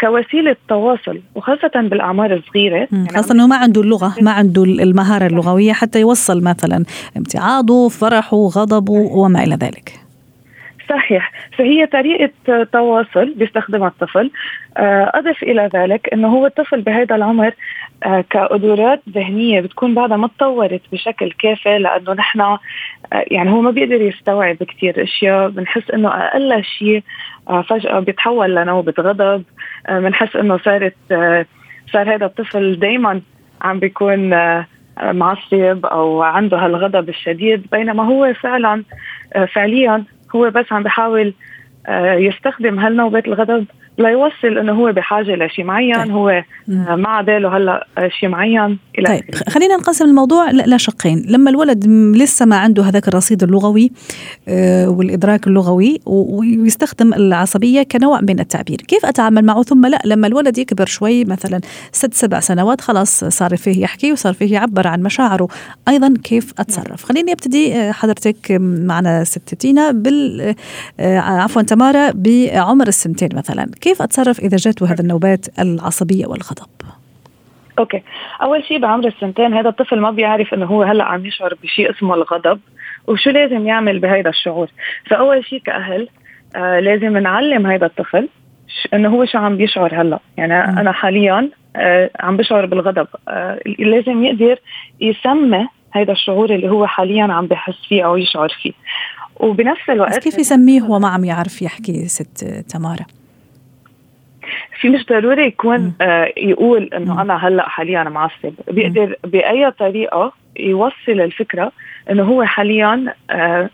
كوسيلة 0.00 0.56
تواصل 0.68 1.20
وخاصة 1.34 1.70
بالأعمار 1.74 2.34
الصغيرة. 2.34 2.88
يعني 2.92 3.08
خاصة 3.08 3.34
إنه 3.34 3.46
ما 3.46 3.56
عنده 3.56 3.80
اللغة 3.80 4.14
ما 4.22 4.30
عنده 4.40 4.64
المهارة 4.64 5.26
اللغوية 5.26 5.72
حتى 5.72 6.00
يوصل 6.00 6.42
مثلا 6.42 6.84
امتعاضه 7.16 7.88
فرحه 7.88 8.36
غضبه 8.36 8.92
وما 8.92 9.44
إلى 9.44 9.54
ذلك. 9.54 10.05
صحيح. 10.88 11.32
فهي 11.58 11.86
طريقة 11.86 12.30
تواصل 12.72 13.34
بيستخدمها 13.34 13.88
الطفل. 13.88 14.30
آه، 14.76 15.10
أضف 15.14 15.42
إلى 15.42 15.70
ذلك 15.74 16.12
أنه 16.12 16.28
هو 16.28 16.46
الطفل 16.46 16.80
بهذا 16.80 17.16
العمر 17.16 17.52
آه، 18.04 18.24
كقدرات 18.30 19.02
ذهنية 19.08 19.60
بتكون 19.60 19.94
بعدها 19.94 20.16
ما 20.16 20.28
تطورت 20.28 20.80
بشكل 20.92 21.32
كافي 21.32 21.78
لأنه 21.78 22.12
نحن 22.12 22.40
آه، 22.40 22.58
يعني 23.12 23.50
هو 23.50 23.60
ما 23.60 23.70
بيقدر 23.70 24.02
يستوعب 24.02 24.56
كثير 24.56 25.02
أشياء. 25.02 25.48
بنحس 25.48 25.90
أنه 25.90 26.08
أقل 26.08 26.64
شيء 26.64 27.02
فجأة 27.68 28.00
بيتحول 28.00 28.54
لنوبة 28.54 28.94
غضب. 29.00 29.42
بنحس 29.88 30.36
أنه 30.36 30.58
صارت 30.58 30.96
صار 31.92 32.14
هذا 32.14 32.26
الطفل 32.26 32.78
دايما 32.78 33.20
عم 33.62 33.78
بيكون 33.78 34.30
معصب 35.02 35.86
أو 35.86 36.22
عنده 36.22 36.58
هالغضب 36.58 37.08
الشديد. 37.08 37.66
بينما 37.72 38.04
هو 38.04 38.34
فعلا 38.34 38.82
فعليا 39.52 40.04
هو 40.34 40.50
بس 40.50 40.72
عم 40.72 40.82
بحاول 40.82 41.34
آه، 41.86 42.14
يستخدم 42.14 42.78
هالنوبات 42.78 43.26
الغضب 43.26 43.66
ليوصل 43.98 44.58
إنه 44.58 44.72
هو 44.72 44.92
بحاجة 44.92 45.34
لشيء 45.34 45.64
معين 45.64 46.02
طيب. 46.02 46.10
هو 46.10 46.42
مع 46.96 47.20
باله 47.20 47.56
هلأ 47.56 47.86
شيء 48.08 48.28
معين 48.28 48.78
إلى 48.98 49.08
طيب 49.08 49.34
خلينا 49.48 49.76
نقسم 49.76 50.04
الموضوع 50.04 50.50
لشقين 50.50 51.26
لما 51.28 51.50
الولد 51.50 51.86
لسه 52.16 52.46
ما 52.46 52.56
عنده 52.56 52.82
هذاك 52.82 53.08
الرصيد 53.08 53.42
اللغوي 53.42 53.90
آه، 54.48 54.88
والإدراك 54.88 55.46
اللغوي 55.46 56.00
ويستخدم 56.06 57.14
العصبية 57.14 57.82
كنوع 57.82 58.20
من 58.20 58.40
التعبير. 58.40 58.76
كيف 58.76 59.06
أتعامل 59.06 59.44
معه؟ 59.44 59.62
ثم 59.62 59.86
لا 59.86 60.02
لما 60.04 60.26
الولد 60.26 60.58
يكبر 60.58 60.86
شوي 60.86 61.24
مثلا 61.24 61.60
ست 61.92 62.14
سبع 62.14 62.40
سنوات 62.40 62.80
خلاص 62.80 63.24
صار 63.24 63.56
فيه 63.56 63.82
يحكي 63.82 64.12
وصار 64.12 64.32
فيه 64.32 64.52
يعبر 64.52 64.86
عن 64.86 65.02
مشاعره. 65.02 65.48
أيضا 65.88 66.14
كيف 66.24 66.52
أتصرف؟ 66.58 67.04
خليني 67.04 67.32
أبتدي 67.32 67.74
آه، 67.74 67.92
حضرتك 67.92 68.56
معنا 68.60 69.24
ست 69.24 69.54
تينا 69.54 69.90
بال 69.90 70.54
آه، 71.00 71.18
عفوا 71.18 71.62
تمارا 71.62 72.10
بعمر 72.14 72.88
السنتين 72.88 73.28
مثلا. 73.34 73.70
كيف 73.86 74.02
أتصرف 74.02 74.40
إذا 74.40 74.56
جاته 74.56 74.92
هذه 74.92 75.00
النوبات 75.00 75.46
العصبية 75.58 76.26
والغضب؟ 76.26 76.66
أوكي. 77.78 78.02
أول 78.42 78.64
شيء 78.64 78.78
بعمر 78.78 79.06
السنتين 79.06 79.54
هذا 79.54 79.68
الطفل 79.68 80.00
ما 80.00 80.10
بيعرف 80.10 80.54
إنه 80.54 80.66
هو 80.66 80.82
هلأ 80.82 81.04
عم 81.04 81.26
يشعر 81.26 81.54
بشيء 81.62 81.90
اسمه 81.90 82.14
الغضب 82.14 82.60
وشو 83.06 83.30
لازم 83.30 83.66
يعمل 83.66 83.98
بهذا 83.98 84.30
الشعور؟ 84.30 84.68
فأول 85.10 85.44
شيء 85.44 85.58
كأهل 85.58 86.08
آه 86.56 86.80
لازم 86.80 87.16
نعلم 87.16 87.66
هذا 87.66 87.86
الطفل 87.86 88.28
إنه 88.94 89.08
هو 89.08 89.24
شو 89.24 89.38
عم 89.38 89.56
بيشعر 89.56 90.02
هلأ. 90.02 90.18
يعني 90.36 90.72
م. 90.72 90.78
أنا 90.78 90.92
حاليا 90.92 91.50
آه 91.76 92.10
عم 92.20 92.36
بشعر 92.36 92.66
بالغضب. 92.66 93.06
آه 93.28 93.60
لازم 93.78 94.24
يقدر 94.24 94.58
يسمى 95.00 95.68
هذا 95.90 96.12
الشعور 96.12 96.54
اللي 96.54 96.70
هو 96.70 96.86
حاليا 96.86 97.24
عم 97.24 97.46
بحس 97.46 97.86
فيه 97.88 98.06
أو 98.06 98.16
يشعر 98.16 98.48
فيه. 98.62 98.72
وبنفس 99.36 99.90
الوقت 99.90 100.18
كيف 100.18 100.38
يسميه 100.38 100.80
هو؟ 100.80 100.98
ما 100.98 101.08
عم 101.08 101.24
يعرف 101.24 101.62
يحكي 101.62 102.08
ست 102.08 102.44
تمارا 102.68 103.06
في 104.80 104.88
مش 104.88 105.06
ضروري 105.06 105.46
يكون 105.46 105.94
آه 106.00 106.32
يقول 106.36 106.90
إنه 106.94 107.22
أنا 107.22 107.48
هلأ 107.48 107.68
حاليا 107.68 108.02
معصب. 108.02 108.52
بيقدر 108.70 109.16
بأي 109.24 109.70
طريقة 109.70 110.32
يوصل 110.60 111.20
الفكرة 111.20 111.72
إنه 112.10 112.22
هو 112.22 112.44
حاليا 112.44 113.14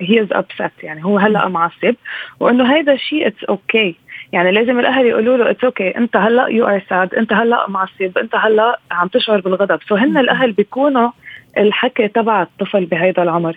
he 0.01 0.21
is 0.21 0.29
upset 0.33 0.73
يعني 0.83 1.05
هو 1.05 1.19
هلأ 1.19 1.49
معصب 1.49 1.95
وإنه 2.41 2.65
هذا 2.65 2.93
الشيء 2.93 3.27
it's 3.27 3.45
okay 3.45 3.95
يعني 4.33 4.53
لازم 4.53 4.79
الأهل 4.79 5.07
يقولوا 5.07 5.37
له 5.37 5.51
it's 5.51 5.65
okay 5.65 5.97
أنت 5.97 6.17
هلأ 6.17 6.47
you 6.47 6.67
are 6.67 6.83
sad 6.89 7.15
أنت 7.15 7.33
هلأ 7.33 7.71
معصب 7.71 8.19
أنت 8.19 8.35
هلأ 8.35 8.79
عم 8.91 9.09
تشعر 9.09 9.41
بالغضب. 9.41 9.79
so 9.89 9.95
هن 9.95 10.19
الأهل 10.19 10.53
بيكونوا 10.53 11.11
الحكي 11.59 12.09
تبع 12.09 12.43
الطفل 12.43 12.85
بهذا 12.85 13.23
العمر. 13.23 13.57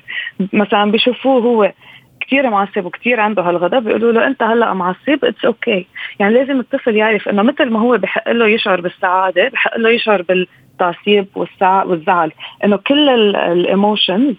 مثلا 0.54 0.92
بيشوفوه 0.92 1.42
هو 1.42 1.72
كثير 2.28 2.50
معصب 2.50 2.86
وكثير 2.86 3.20
عنده 3.20 3.44
هالغضب 3.44 3.84
بيقولوا 3.84 4.12
له 4.12 4.28
أنت 4.28 4.44
هلأ 4.44 4.74
معصب 4.74 5.26
it's 5.26 5.82
okay. 5.82 6.20
يعني 6.20 6.34
لازم 6.34 6.60
الطفل 6.60 6.96
يعرف 6.96 7.30
إنه 7.30 7.42
مثل 7.42 7.70
ما 7.70 7.80
هو 7.80 7.98
بحق 7.98 8.32
له 8.32 8.48
يشعر 8.48 8.82
بالسعادة 8.82 9.48
بحق 9.48 9.78
له 9.78 9.90
يشعر 9.90 10.22
بالتعصيب 10.22 11.28
والزعل 11.36 12.32
إنه 12.64 12.78
كل 12.78 13.10
ال 13.36 14.36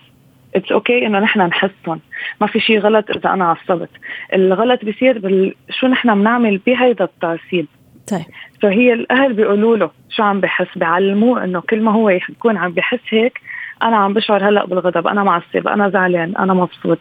emotions 0.54 0.72
it's 0.72 1.00
okay 1.00 1.04
إنه 1.04 1.18
نحن 1.18 1.40
نحسهم. 1.40 2.00
ما 2.40 2.46
في 2.46 2.60
شيء 2.60 2.78
غلط 2.78 3.10
إذا 3.10 3.30
أنا 3.30 3.44
عصبت 3.44 3.90
الغلط 4.34 4.84
بيصير 4.84 5.18
بال... 5.18 5.54
شو 5.70 5.86
نحن 5.86 6.14
بنعمل 6.14 6.58
بهيدا 6.58 7.04
التعصيب؟ 7.04 7.66
طيب. 8.10 8.24
فهي 8.62 8.92
الأهل 8.92 9.32
بيقولوا 9.32 9.76
له 9.76 9.90
شو 10.10 10.22
عم 10.22 10.40
بحس؟ 10.40 10.78
بيعلموه 10.78 11.44
إنه 11.44 11.60
كل 11.60 11.82
ما 11.82 11.92
هو 11.92 12.08
يكون 12.10 12.56
عم 12.56 12.72
بحس 12.72 13.00
هيك 13.08 13.40
أنا 13.82 13.96
عم 13.96 14.14
بشعر 14.14 14.48
هلأ 14.48 14.66
بالغضب 14.66 15.06
أنا 15.06 15.24
معصب 15.24 15.68
أنا 15.68 15.88
زعلان 15.90 16.36
أنا 16.36 16.54
مبسوط. 16.54 16.98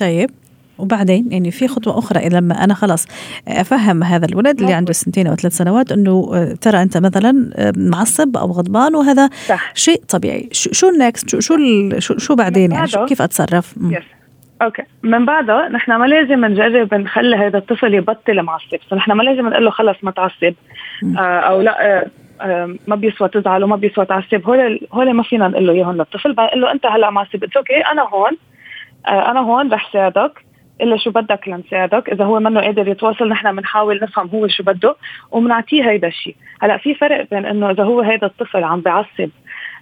طيب. 0.00 0.30
وبعدين 0.78 1.32
يعني 1.32 1.50
في 1.50 1.68
خطوة 1.68 1.98
أخرى 1.98 2.28
لما 2.28 2.64
أنا 2.64 2.74
خلاص 2.74 3.06
أفهم 3.48 4.02
هذا 4.02 4.26
الولد 4.26 4.60
اللي 4.60 4.72
عنده 4.72 4.92
سنتين 4.92 5.26
أو 5.26 5.34
ثلاث 5.34 5.52
سنوات 5.52 5.92
أنه 5.92 6.30
آه، 6.34 6.54
ترى 6.60 6.82
أنت 6.82 6.96
مثلا 6.96 7.50
آه، 7.56 7.72
معصب 7.76 8.36
أو 8.36 8.46
غضبان 8.46 8.94
وهذا 8.94 9.30
صح. 9.46 9.72
شيء 9.74 10.02
طبيعي. 10.08 10.48
شو 10.52 10.88
ال 10.88 10.96
next 10.96 11.28
شو 11.28 11.40
شو, 11.40 11.56
شو, 11.98 12.18
شو 12.18 12.34
بعدين؟ 12.34 12.72
يعني 12.72 12.86
شو 12.86 13.04
كيف 13.04 13.22
أتصرف؟ 13.22 13.74
yes. 13.90 14.04
okay 14.62 14.82
من 15.02 15.24
بعدها 15.24 15.68
نحن 15.68 15.92
ما 15.92 16.06
لازم 16.06 16.44
نجرب 16.44 16.94
نخلي 16.94 17.36
هذا 17.36 17.58
الطفل 17.58 17.94
يبطل 17.94 18.42
معصب. 18.42 18.78
فنحن 18.90 19.12
ما 19.12 19.22
لازم 19.22 19.48
نقول 19.48 19.64
له 19.64 19.70
خلص 19.70 19.96
ما 20.02 20.10
تعصب. 20.10 20.54
آه 21.18 21.20
أو 21.20 21.60
لا 21.60 22.06
آه 22.40 22.76
ما 22.86 22.96
بيسوى 22.96 23.28
تزعل 23.28 23.64
وما 23.64 23.76
بيسوى 23.76 24.06
تعصب 24.06 24.44
هول 24.44 24.80
هول 24.92 25.12
ما 25.12 25.22
فينا 25.22 25.48
نقول 25.48 25.66
له 25.66 25.72
إياهم 25.72 25.96
للطفل. 25.96 26.32
بنقول 26.32 26.60
له 26.60 26.72
أنت 26.72 26.86
هلا 26.86 27.10
معصب. 27.10 27.44
it's 27.44 27.56
okay 27.56 27.80
أنا 27.92 28.02
هون. 28.02 28.32
آه، 28.32 28.36
أنا 29.08 29.40
هون 29.40 29.72
رح 29.72 29.92
ساعدك. 29.92 30.46
إلا 30.80 30.96
شو 30.96 31.10
بدك 31.10 31.48
لنساعدك. 31.48 32.08
إذا 32.08 32.24
هو 32.24 32.40
منه 32.40 32.60
قادر 32.60 32.88
يتواصل 32.88 33.28
نحن 33.28 33.56
بنحاول 33.56 34.00
نفهم 34.02 34.28
هو 34.28 34.48
شو 34.48 34.62
بده 34.62 34.96
وبنعطيه 35.30 35.90
هيدا 35.90 36.08
الشيء 36.08 36.36
هلأ 36.62 36.76
في 36.76 36.94
فرق 36.94 37.30
بين 37.30 37.46
إنه 37.46 37.70
إذا 37.70 37.84
هو 37.84 38.00
هيدا 38.00 38.26
الطفل 38.26 38.64
عم 38.64 38.80
بيعصب 38.80 39.30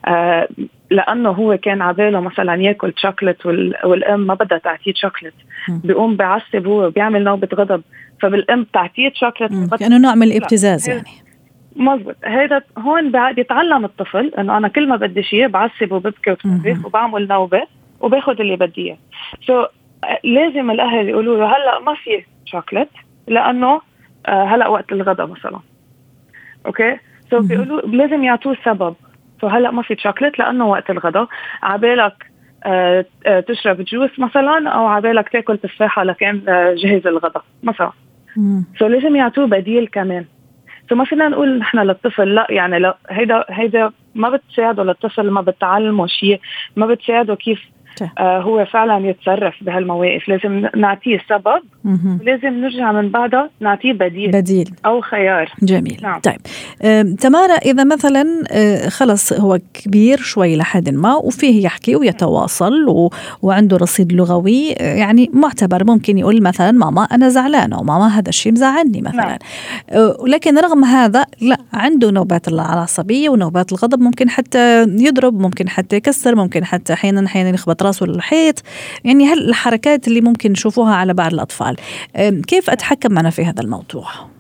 آه 0.06 0.48
لأنه 0.90 1.30
هو 1.30 1.56
كان 1.56 1.82
عباله 1.82 2.20
مثلا 2.20 2.62
ياكل 2.62 2.92
شوكليت 2.96 3.46
والأم 3.84 4.20
ما 4.20 4.34
بدها 4.34 4.58
تعطيه 4.58 4.92
شوكليت 4.94 5.34
بيقوم 5.68 6.16
بعصب 6.16 6.66
هو 6.66 6.90
بيعمل 6.90 7.24
نوبة 7.24 7.48
غضب. 7.54 7.82
فبالأم 8.22 8.62
بتعطيه 8.62 9.12
شوكليت 9.14 9.74
كأنه 9.74 9.98
نوع 9.98 10.14
من 10.14 10.22
الابتزاز 10.22 10.88
يعني. 10.88 11.02
مزبوط 11.76 12.16
هيدا 12.24 12.62
هون 12.78 13.32
بيتعلم 13.32 13.84
الطفل 13.84 14.32
إنه 14.38 14.56
أنا 14.56 14.68
كل 14.68 14.88
ما 14.88 14.96
بدي 14.96 15.22
شيء 15.22 15.48
بعصب 15.48 15.92
وببكي 15.92 16.30
وبصرخ 16.30 16.86
وبعمل 16.86 17.28
نوبة. 17.28 17.62
وباخذ 18.04 18.40
اللي 18.40 18.56
بدي 18.56 18.86
إياه. 18.86 18.98
so, 19.46 19.68
لازم 20.24 20.70
الأهل 20.70 21.08
يقولوا 21.08 21.36
له 21.36 21.46
هلأ 21.46 21.80
ما 21.80 21.94
في 21.94 22.24
شوكليت 22.44 22.88
لأنه 23.28 23.80
آه، 24.26 24.44
هلأ 24.44 24.68
وقت 24.68 24.92
الغداء 24.92 25.26
مثلا. 25.26 25.60
okay 26.66 26.98
so 27.30 27.40
بيقولوا 27.40 27.80
لازم 27.80 28.24
يعطوه 28.24 28.56
سبب 28.64 28.94
so 29.40 29.46
هلأ 29.46 29.70
ما 29.70 29.82
في 29.82 29.96
شوكليت 29.98 30.38
لأنه 30.38 30.66
وقت 30.66 30.90
الغداء. 30.90 31.28
عبالك 31.62 32.30
آه، 32.64 33.04
آه، 33.26 33.40
تشرب 33.40 33.80
juice 33.80 34.18
مثلا 34.18 34.68
أو 34.68 34.86
عبالك 34.86 35.28
تاكل 35.28 35.58
تفاحة 35.58 36.04
لكان 36.04 36.42
جهز 36.76 37.06
الغداء 37.06 37.44
مثلا. 37.62 37.92
so 38.78 38.86
لازم 38.86 39.16
يعطوه 39.16 39.46
بديل 39.46 39.86
كمان. 39.86 40.24
so 40.88 40.94
ما 40.94 41.04
فينا 41.04 41.28
نقول 41.28 41.58
نحن 41.58 41.78
للطفل 41.78 42.34
لأ 42.34 42.46
يعني 42.50 42.78
لأ 42.78 42.96
هيدا 43.10 43.44
هيدا 43.50 43.92
ما 44.14 44.30
بتساعده 44.30 44.82
للطفل 44.84 45.30
ما 45.30 45.40
بتعلمه 45.40 46.06
شيء 46.06 46.40
ما 46.76 46.86
بتساعده 46.86 47.34
كيف 47.34 47.60
آه 48.02 48.40
هو 48.40 48.64
فعلا 48.64 49.08
يتصرف 49.08 49.54
بهالمواقف. 49.60 50.28
لازم 50.28 50.66
نعطيه 50.76 51.18
سبب 51.28 51.62
ولازم 51.84 52.60
نرجع 52.60 52.92
من 52.92 53.10
بعدها 53.10 53.50
نعطيه 53.60 53.92
بديل 53.92 54.30
بديل. 54.30 54.70
أو 54.86 55.00
خيار. 55.00 55.52
جميل. 55.62 56.00
نعم. 56.02 56.20
طيب. 56.20 56.40
آه 56.82 57.02
تمارا 57.02 57.54
إذا 57.54 57.84
مثلا 57.84 58.44
آه 58.50 58.88
خلص 58.88 59.32
هو 59.32 59.58
كبير 59.74 60.18
شوي 60.18 60.56
لحد 60.56 60.90
ما 60.90 61.14
وفيه 61.14 61.64
يحكي 61.64 61.96
ويتواصل 61.96 62.88
و... 62.88 63.10
وعنده 63.42 63.76
رصيد 63.76 64.12
لغوي 64.12 64.68
يعني 64.70 65.30
معتبر 65.32 65.84
ممكن 65.84 66.18
يقول 66.18 66.42
مثلا 66.42 66.72
ماما 66.72 67.04
أنا 67.04 67.28
زعلانة 67.28 67.78
وماما 67.78 68.08
هذا 68.08 68.28
الشيء 68.28 68.52
مزعلني 68.52 69.00
مثلا. 69.00 69.26
نعم. 69.26 69.38
آه 69.90 70.16
لكن 70.26 70.58
رغم 70.58 70.84
هذا 70.84 71.24
لا 71.40 71.56
عنده 71.72 72.10
نوبات 72.10 72.48
العصبية 72.48 73.28
ونوبات 73.28 73.72
الغضب 73.72 74.00
ممكن 74.00 74.30
حتى 74.30 74.82
يضرب 74.82 75.40
ممكن 75.40 75.68
حتى 75.68 75.96
يكسر 75.96 76.34
ممكن 76.34 76.64
حتى 76.64 76.92
أحيانا 76.92 77.26
أحيانا 77.26 77.50
يخبط 77.50 77.82
راسه 77.84 78.06
للحيط 78.06 78.62
يعني 79.04 79.26
هل 79.26 79.48
الحركات 79.48 80.08
اللي 80.08 80.20
ممكن 80.20 80.52
نشوفوها 80.52 80.94
على 80.94 81.14
بعض 81.14 81.32
الأطفال 81.32 81.76
كيف 82.46 82.70
أتحكم 82.70 83.18
أنا 83.18 83.30
في 83.30 83.44
هذا 83.44 83.62
الموضوع؟ 83.62 84.33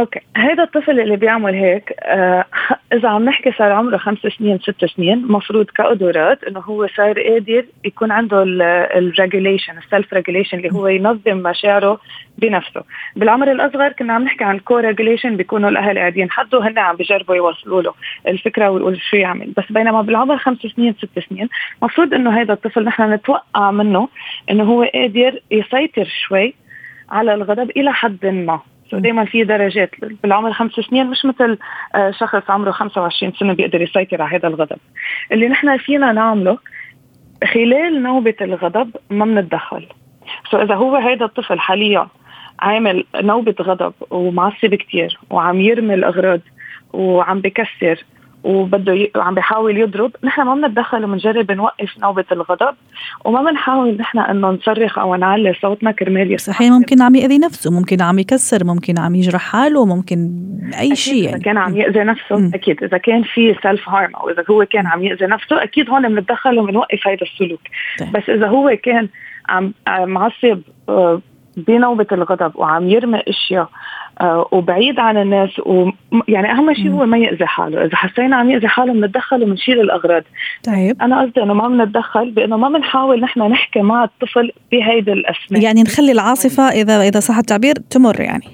okay. 0.00 0.20
هذا 0.36 0.62
الطفل 0.62 1.00
اللي 1.00 1.16
بيعمل 1.16 1.54
هيك 1.54 1.94
آه 2.02 2.44
إذا 2.94 3.08
عم 3.08 3.24
نحكي 3.24 3.52
صار 3.52 3.72
عمره 3.72 3.96
خمس 3.96 4.18
سنين 4.18 4.58
ست 4.58 4.84
سنين 4.84 5.26
مفروض 5.28 5.66
كقدرات 5.66 6.44
إنه 6.44 6.60
هو 6.60 6.86
صار 6.96 7.20
قادر 7.20 7.64
يكون 7.84 8.12
عنده 8.12 8.42
ال 8.46 8.58
regulation 8.58 9.78
ال 9.78 9.85
self 9.85 10.14
regulation 10.14 10.58
اللي 10.58 10.72
هو 10.72 10.88
ينظم 10.88 11.36
مشاعره 11.36 12.00
بنفسه. 12.38 12.82
بالعمر 13.16 13.52
الأصغر 13.52 13.92
كنا 13.92 14.12
عم 14.12 14.24
نحكي 14.24 14.44
عن 14.44 14.54
ال 14.56 14.76
co-regulation 14.76 15.36
بيكونوا 15.36 15.68
الأهل 15.68 15.98
قاعدين. 15.98 16.30
حده 16.30 16.68
هن 16.68 16.78
عم 16.78 16.96
بيجربوا 16.96 17.34
يوصلوا 17.34 17.82
له 17.82 17.94
الفكرة 18.28 18.70
ويقول 18.70 19.00
شو 19.00 19.16
يعمل. 19.16 19.52
بس 19.56 19.72
بينما 19.72 20.02
بالعمر 20.02 20.38
خمس 20.38 20.58
سنين 20.58 20.94
ست 20.94 21.18
سنين 21.28 21.48
مفروض 21.82 22.14
إنه 22.14 22.40
هذا 22.40 22.52
الطفل 22.52 22.84
نحن 22.84 23.12
نتوقع 23.12 23.70
منه 23.70 24.08
إنه 24.50 24.64
هو 24.64 24.82
قادر 24.94 25.40
يسيطر 25.50 26.08
شوي 26.28 26.54
على 27.10 27.34
الغضب 27.34 27.70
إلى 27.70 27.92
حد 27.92 28.26
ما. 28.26 28.60
دائما 28.92 29.24
في 29.24 29.44
درجات. 29.44 29.90
بالعمر 30.22 30.52
خمس 30.52 30.72
سنين 30.72 31.06
مش 31.06 31.24
مثل 31.24 31.58
آه، 31.94 32.10
شخص 32.10 32.50
عمره 32.50 32.70
25 32.70 33.32
سنة 33.32 33.52
بيقدر 33.52 33.82
يسيطر 33.82 34.22
على 34.22 34.36
هذا 34.36 34.48
الغضب. 34.48 34.78
اللي 35.32 35.48
نحن 35.48 35.76
فينا 35.76 36.12
نعمله 36.12 36.58
خلال 37.44 38.02
نوبة 38.02 38.34
الغضب 38.40 38.96
ما 39.10 39.24
بنتدخل 39.24 39.86
سو 40.50 40.62
إذا 40.62 40.74
هو 40.74 40.96
هذا 40.96 41.24
الطفل 41.24 41.60
حاليا 41.60 42.06
عامل 42.60 43.04
نوبة 43.14 43.54
غضب 43.60 43.92
ومعصب 44.10 44.74
كتير 44.74 45.18
وعم 45.30 45.60
يرمي 45.60 45.94
الأغراض 45.94 46.40
وعم 46.92 47.40
بكسر 47.40 48.04
وبده 48.44 48.92
ي... 48.92 49.10
عم 49.16 49.34
بيحاول 49.34 49.76
يضرب 49.76 50.12
نحن 50.24 50.42
ما 50.42 50.54
بنتدخل 50.54 51.04
وبنجرب 51.04 51.52
نوقف 51.52 51.98
نوبة 51.98 52.24
الغضب 52.32 52.74
وما 53.24 53.50
بنحاول 53.50 53.96
نحن 53.96 54.18
إنه 54.18 54.50
نصرخ 54.50 54.98
أو 54.98 55.14
نعلي 55.14 55.54
صوتنا 55.62 55.92
كرمال 55.92 56.40
صحيح 56.40 56.70
ممكن 56.70 57.02
عم 57.02 57.14
يأذي 57.14 57.38
نفسه 57.38 57.70
ممكن 57.70 58.02
عم 58.02 58.18
يكسر 58.18 58.64
ممكن 58.64 58.98
عم 58.98 59.14
يجرح 59.14 59.40
حاله 59.40 59.86
ممكن 59.86 60.30
أي 60.80 60.96
شيء 60.96 61.24
يعني. 61.24 61.36
اذا 61.36 61.44
كان 61.44 61.58
عم 61.58 61.76
يأذي 61.76 62.00
نفسه 62.00 62.36
م. 62.36 62.50
أكيد 62.54 62.84
إذا 62.84 62.98
كان 62.98 63.22
في 63.22 63.56
self 63.62 63.88
harm 63.88 64.16
أو 64.16 64.30
إذا 64.30 64.44
هو 64.50 64.64
كان 64.64 64.86
عم 64.86 65.02
يأذي 65.02 65.26
نفسه 65.26 65.62
أكيد 65.62 65.90
هون 65.90 66.08
بنتدخل 66.08 66.58
وبنوقف 66.58 67.06
هذا 67.06 67.22
السلوك 67.22 67.60
طيب. 67.98 68.12
بس 68.12 68.28
إذا 68.28 68.46
هو 68.46 68.76
كان 68.82 69.08
عم 69.48 69.72
معصب 69.88 70.60
آه، 70.88 71.20
بنوبة 71.56 72.06
الغضب 72.12 72.56
وعم 72.56 72.88
يرمي 72.88 73.22
أشياء 73.28 73.68
وبعيد 74.52 74.98
عن 75.00 75.16
الناس 75.16 75.58
و 75.58 75.90
يعني 76.28 76.52
أهم 76.52 76.74
شيء 76.74 76.90
هو 76.90 77.06
ما 77.06 77.18
يأذي 77.18 77.46
حاله، 77.46 77.84
إذا 77.84 77.96
حسينا 77.96 78.36
عم 78.36 78.50
يأذي 78.50 78.68
حاله 78.68 78.92
بنتدخل 78.92 79.42
وبنشيل 79.42 79.80
الأغراض. 79.80 80.22
طيب. 80.66 81.02
أنا 81.02 81.22
قصدي 81.22 81.42
إنه 81.42 81.54
ما 81.54 81.68
بنتدخل 81.68 82.30
بإنه 82.30 82.56
ما 82.56 82.68
بنحاول 82.68 83.20
نحن 83.20 83.42
نحكي 83.42 83.80
مع 83.80 84.04
الطفل 84.04 84.52
بهيدي 84.72 85.12
الأسماء. 85.12 85.62
يعني 85.62 85.82
نخلي 85.82 86.12
العاصفة 86.12 86.62
إذا 86.62 87.00
إذا 87.00 87.20
صح 87.20 87.38
التعبير 87.38 87.74
تمر 87.90 88.20
يعني. 88.20 88.44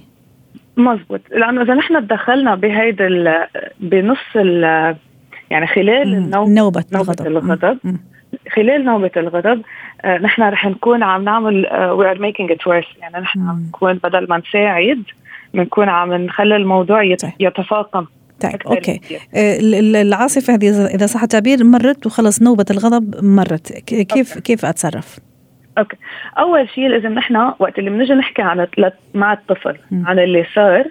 مزبوط. 0.76 1.20
لأنه 1.30 1.62
إذا 1.62 1.74
نحن 1.74 2.06
تدخلنا 2.06 2.54
بهيدي 2.54 3.34
بنص 3.80 4.36
ال 4.36 4.96
يعني 5.50 5.66
خلال 5.66 6.14
النوبة 6.14 6.50
نوبة, 6.50 6.84
نوبة 6.92 7.14
الغضب, 7.20 7.26
الغضب. 7.26 7.78
خلال 8.52 8.84
نوبة 8.84 9.10
الغضب 9.16 9.62
آه 10.04 10.18
نحن 10.18 10.42
رح 10.42 10.66
نكون 10.66 11.02
عم 11.02 11.24
نعمل 11.24 11.66
we 11.72 12.10
are 12.10 12.18
making 12.18 12.52
it 12.52 12.66
worse 12.66 12.84
يعني 13.00 13.18
نحن 13.18 13.40
عم 13.40 13.64
نكون 13.68 13.94
بدل 13.94 14.26
ما 14.28 14.38
نساعد 14.48 15.02
بنكون 15.56 15.88
عم 15.88 16.14
نخلي 16.14 16.56
الموضوع 16.56 17.14
طيب. 17.14 17.32
يتفاقم 17.40 18.06
طيب 18.40 18.62
okay 18.66 19.00
آه، 19.34 19.58
العاصفة 20.02 20.54
هذه 20.54 20.86
اذا 20.86 21.06
صح 21.06 21.22
التعبير 21.22 21.64
مرت 21.64 22.06
وخلص 22.06 22.42
نوبة 22.42 22.64
الغضب 22.70 23.24
مرت 23.24 23.72
كيف 23.72 24.32
okay. 24.32 24.40
كيف 24.40 24.64
أتصرف؟ 24.64 25.18
okay 25.78 25.96
أول 26.38 26.68
شيء 26.68 26.88
لازم 26.88 27.12
نحن 27.12 27.36
وقت 27.36 27.78
اللي 27.78 27.90
بنجي 27.90 28.12
نحكي 28.12 28.42
عن 28.42 28.66
مع 29.14 29.32
الطفل 29.32 29.76
م. 29.90 30.06
عن 30.06 30.18
اللي 30.18 30.46
صار 30.54 30.84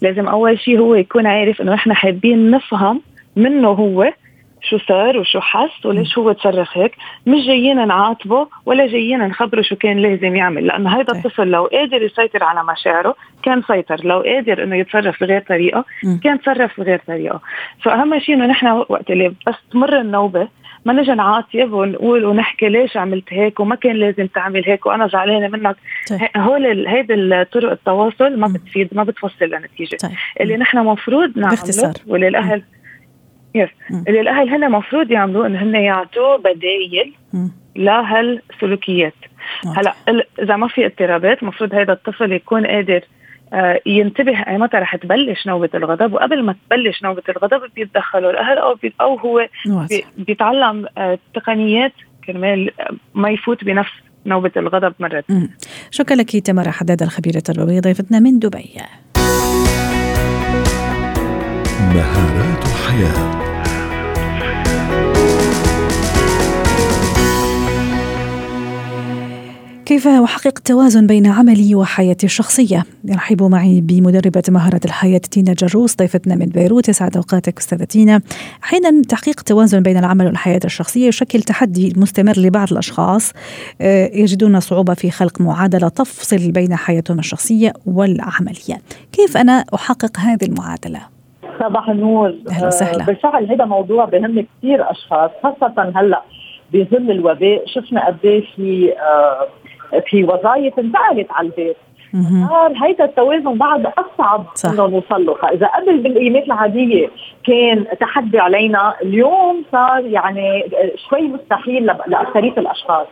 لازم 0.00 0.28
أول 0.28 0.58
شيء 0.58 0.78
هو 0.78 0.94
يكون 0.94 1.26
عارف 1.26 1.60
إنه 1.60 1.72
نحن 1.72 1.92
حابين 1.92 2.50
نفهم 2.50 3.00
منه 3.36 3.68
هو 3.68 4.12
شو 4.70 4.78
صار 4.78 5.18
وشو 5.18 5.40
حس 5.40 5.86
وليش 5.86 6.18
هو 6.18 6.32
تصرف 6.32 6.78
هيك. 6.78 6.92
مش 7.26 7.46
جايين 7.46 7.88
نعاقبه 7.88 8.48
ولا 8.66 8.86
جايين 8.86 9.18
نخبره 9.18 9.62
شو 9.62 9.76
كان 9.76 9.98
لازم 9.98 10.36
يعمل. 10.36 10.66
لأنه 10.66 11.00
هذا 11.00 11.12
الطفل 11.12 11.46
لو 11.48 11.64
قادر 11.64 12.02
يسيطر 12.02 12.44
على 12.44 12.64
مشاعره 12.64 13.14
كان 13.42 13.62
سيطر. 13.62 14.04
لو 14.04 14.20
قادر 14.20 14.62
إنه 14.62 14.76
يتصرف 14.76 15.20
بغير 15.20 15.40
طريقة 15.40 15.84
كان 16.24 16.40
تصرف 16.40 16.80
بغير 16.80 17.00
طريقة. 17.06 17.40
فأهم 17.82 18.18
شيء 18.18 18.34
إنه 18.34 18.46
نحن 18.46 18.66
وقت 18.66 19.10
اللي 19.10 19.34
بس 19.46 19.54
تمر 19.72 20.00
النوبة 20.00 20.48
ما 20.84 20.92
نجي 20.92 21.12
نعاتب 21.12 21.72
ونقول 21.72 22.24
ونحكي 22.24 22.68
ليش 22.68 22.96
عملت 22.96 23.32
هيك 23.32 23.60
وما 23.60 23.74
كان 23.74 23.96
لازم 23.96 24.26
تعمل 24.26 24.62
هيك 24.66 24.86
وأنا 24.86 25.06
زعلانة 25.06 25.48
منك. 25.48 25.76
هول 26.36 26.86
هيدي 26.86 27.14
الطرق 27.14 27.70
التواصل 27.70 28.38
ما 28.38 28.46
بتفيد 28.46 28.88
ما 28.92 29.04
بتوصل 29.04 29.44
لنتيجه. 29.44 29.98
اللي 30.40 30.56
نحن 30.56 30.78
مفروض 30.78 31.38
نعمله 31.38 31.94
واللي 32.06 32.28
الاهل 32.28 32.62
يس 33.54 33.68
اللي 34.08 34.20
الأهل 34.20 34.48
هن 34.48 34.64
المفروض 34.64 35.10
يعملوا 35.10 35.46
إنه 35.46 35.62
هن 35.62 35.74
يعطوا 35.74 36.36
بدايل 36.36 37.12
لهالسلوكيات 37.76 39.14
هلا 39.76 39.94
إذا 40.42 40.56
ما 40.56 40.68
في 40.68 40.86
اضطرابات 40.86 41.42
المفروض 41.42 41.74
هذا 41.74 41.92
الطفل 41.92 42.32
يكون 42.32 42.66
قادر 42.66 43.00
آه 43.52 43.80
ينتبه 43.86 44.38
أي 44.38 44.58
متى 44.58 44.76
رح 44.76 44.96
تبلش 44.96 45.46
نوبة 45.46 45.68
الغضب 45.74 46.12
وقبل 46.12 46.42
ما 46.42 46.54
تبلش 46.68 47.02
نوبة 47.02 47.22
الغضب 47.28 47.60
بيتدخلوا. 47.74 48.30
الأهل 48.30 48.58
أو 48.58 48.74
بي 48.74 48.94
أو 49.00 49.16
هو 49.16 49.48
بي 49.88 50.04
بيتعلم 50.18 50.86
آه 50.98 51.18
تقنيات 51.34 51.92
كرمال 52.26 52.70
ما 53.14 53.30
يفوت 53.30 53.64
بنفس 53.64 53.92
نوبة 54.26 54.52
الغضب 54.56 54.94
مرة. 55.00 55.24
شكرا 55.90 56.16
لك 56.16 56.36
تمارا 56.36 56.70
حداد 56.70 57.02
الخبيره 57.02 57.36
التربويه 57.36 57.80
ضيفتنا 57.80 58.18
من 58.18 58.38
دبي. 58.38 58.74
مهارات 61.94 62.64
حياة. 62.64 63.43
كيف 69.86 70.08
أحقق 70.08 70.58
توازن 70.58 71.06
بين 71.06 71.26
عملي 71.26 71.74
وحياتي 71.74 72.26
الشخصية؟ 72.26 72.84
يرحب 73.04 73.42
معي 73.42 73.80
بمدربة 73.80 74.42
مهارة 74.48 74.80
الحياة 74.84 75.18
تينا 75.18 75.52
جروس 75.52 75.96
ضيفتنا 75.96 76.34
من 76.34 76.46
بيروت. 76.46 76.88
يسعد 76.88 77.16
أوقاتك 77.16 77.58
أستاذة 77.58 77.84
تينا. 77.84 78.20
أحيانا 78.64 79.02
تحقيق 79.02 79.40
توازن 79.40 79.82
بين 79.82 79.96
العمل 79.96 80.26
والحياة 80.26 80.60
الشخصية 80.64 81.08
يشكل 81.08 81.40
تحدي 81.40 81.92
مستمر 81.96 82.32
لبعض 82.36 82.72
الأشخاص. 82.72 83.32
آه، 83.80 84.10
يجدون 84.14 84.60
صعوبة 84.60 84.94
في 84.94 85.10
خلق 85.10 85.40
معادلة 85.40 85.88
تفصل 85.88 86.52
بين 86.52 86.76
حياتهم 86.76 87.18
الشخصية 87.18 87.72
والعملية. 87.86 88.80
كيف 89.12 89.36
أنا 89.36 89.64
أحقق 89.74 90.18
هذه 90.18 90.44
المعادلة؟ 90.44 91.00
صباح 91.60 91.88
النور. 91.88 92.34
أهلا 92.50 92.66
وسهلا. 92.66 93.02
آه، 93.02 93.06
بالفعل 93.06 93.50
هذا 93.50 93.64
موضوع 93.64 94.04
بهم 94.04 94.46
كثير 94.58 94.90
أشخاص 94.90 95.30
خاصة 95.42 95.92
هلأ 95.96 96.22
بظل 96.72 97.10
الوباء. 97.10 97.64
شفنا 97.66 98.06
قد 98.06 98.16
إيه 98.24 98.44
في 98.56 98.92
آه 98.92 99.48
في 100.06 100.24
وظائف 100.24 100.78
انتقلت 100.78 101.26
على 101.30 101.48
البيت. 101.48 101.76
صار 102.48 102.72
هيدا 102.82 103.04
التوازن 103.04 103.54
بعد 103.58 103.86
أصعب. 103.86 104.46
إنه 104.74 104.86
نوصل 104.86 105.26
له، 105.26 105.34
فإذا 105.34 105.66
قبل 105.66 105.98
بالايامات 105.98 106.44
العادية 106.44 107.08
كان 107.46 107.86
تحدي 108.00 108.38
علينا، 108.38 108.94
اليوم 109.02 109.64
صار 109.72 110.06
يعني 110.06 110.64
شوي 111.10 111.22
مستحيل 111.22 111.86
لأكثرية 111.86 112.52
الأشخاص. 112.52 113.06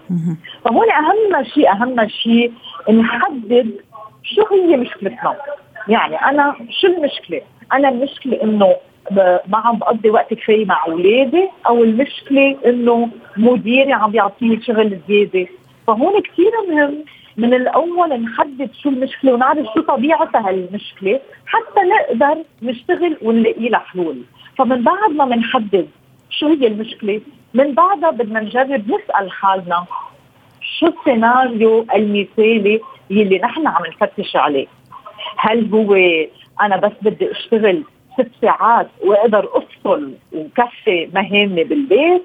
فهون 0.65 0.91
أهم 0.91 1.45
شيء 1.45 1.73
أهم 1.73 2.09
شيء 2.09 2.53
نحدد 2.91 3.71
شو 4.23 4.43
هي 4.51 4.77
مشكلتنا. 4.77 5.37
يعني 5.89 6.17
أنا 6.17 6.55
شو 6.81 6.87
المشكلة؟ 6.87 7.41
أنا 7.73 7.89
المشكلة 7.89 8.43
إنه 8.43 8.75
ما 9.47 9.59
عم 9.59 9.79
بقضي 9.79 10.11
وقت 10.11 10.35
كفاية 10.35 10.67
مع 10.67 10.87
أولادي 10.87 11.49
أو 11.67 11.85
المشكلة 11.85 12.57
إنه 12.67 13.09
مديري 13.37 13.93
عم 13.93 14.11
بيعطيني 14.11 14.63
شغل 14.63 14.99
زيادة. 15.09 15.49
فهون 15.87 16.21
كثير 16.21 16.53
مهم 16.69 17.05
من 17.37 17.55
الأول 17.55 18.09
نحدد 18.09 18.71
شو 18.83 18.89
المشكلة 18.89 19.33
ونعرف 19.33 19.67
شو 19.75 19.81
طبيعة 19.81 20.31
هالمشكلة 20.35 21.21
حتى 21.47 21.81
نقدر 21.81 22.43
نشتغل 22.63 23.17
ونلاقي 23.23 23.69
لها 23.69 23.81
حلول 23.81 24.23
فمن 24.59 24.83
بعد 24.83 25.11
ما 25.11 25.25
بنحدد 25.25 25.89
شو 26.31 26.47
هي 26.47 26.67
المشكلة 26.67 27.21
من 27.55 27.75
بعدها 27.75 28.11
بدنا 28.11 28.41
نجرب 28.41 28.91
نسأل 28.91 29.31
حالنا 29.31 29.85
شو 30.61 30.87
السيناريو 30.87 31.87
المثالي 31.95 32.81
يلي 33.11 33.39
نحن 33.39 33.67
عم 33.67 33.83
نفتش 33.87 34.37
عليه. 34.37 34.67
هل 35.37 35.71
هو 35.75 35.95
أنا 36.61 36.77
بس 36.77 36.93
بدي 37.03 37.31
أشتغل 37.31 37.83
ست 38.15 38.31
ساعات 38.43 38.89
وأقدر 39.05 39.49
أفصل 39.53 40.13
وكفي 40.33 41.09
مهامي 41.15 41.65
بالبيت؟ 41.65 42.23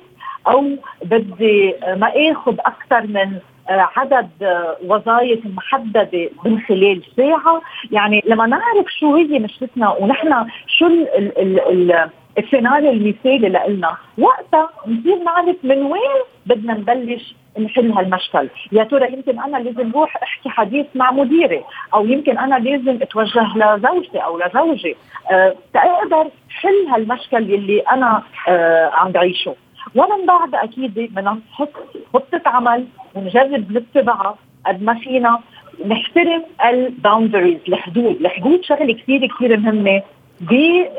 أو 0.51 0.63
بدي 1.03 1.73
ما 1.95 2.13
آخذ 2.31 2.55
أكثر 2.59 3.07
من 3.07 3.39
آه، 3.69 3.89
عدد 3.97 4.29
آه، 4.41 4.77
وظائف 4.85 5.39
محددة 5.45 6.29
من 6.45 6.59
خلال 6.59 7.01
ساعة. 7.17 7.61
يعني 7.91 8.23
لما 8.25 8.45
نعرف 8.45 8.85
شو 8.99 9.15
هي 9.15 9.39
مشكلتنا 9.39 9.89
ونحن 9.89 10.45
شو 10.67 10.87
ال 10.87 11.17
ال 11.17 11.39
ال 11.39 11.59
ال 11.91 12.09
السيناريو 12.37 12.91
المثالي 12.91 13.49
لنا 13.49 13.97
وقتها 14.17 14.69
نصير 14.87 15.17
نعرف 15.23 15.55
من 15.63 15.81
وين 15.81 16.21
بدنا 16.45 16.73
نبلش 16.73 17.35
نحل 17.59 17.91
هالمشكل. 17.91 18.49
يا 18.71 18.83
ترى 18.83 19.13
يمكن 19.13 19.39
أنا 19.39 19.57
لازم 19.57 19.91
روح 19.91 20.17
أحكي 20.23 20.49
حديث 20.49 20.85
مع 20.95 21.11
مديري 21.11 21.63
أو 21.93 22.05
يمكن 22.05 22.37
أنا 22.37 22.55
لازم 22.55 22.99
أتوجه 23.01 23.57
لزوجتي 23.57 24.17
أو 24.17 24.39
لزوجي 24.39 24.95
أه 25.31 25.55
تقدر 25.73 26.27
حل 26.49 26.87
هالمشكل 26.93 27.49
يلي 27.49 27.79
أنا 27.79 28.23
أه 28.47 28.91
عم 28.93 29.11
بعيشه. 29.11 29.55
ومن 29.95 30.25
بعد 30.25 30.55
أكيد 30.55 30.93
بدنا 30.93 31.37
نحط 31.51 31.69
خطة 32.13 32.41
عمل 32.45 32.85
ونجرب 33.15 33.71
نتبعها 33.71 34.35
قد 34.65 34.83
ما 34.83 34.93
فينا 34.93 35.39
نحترم 35.85 36.43
ال 36.65 36.74
boundaries 36.74 37.57
الحدود، 37.67 38.15
الحدود 38.21 38.63
شغلة 38.63 38.93
كثير 38.93 39.27
كثير 39.27 39.57
مهمة. 39.57 40.01
ب 40.41 40.53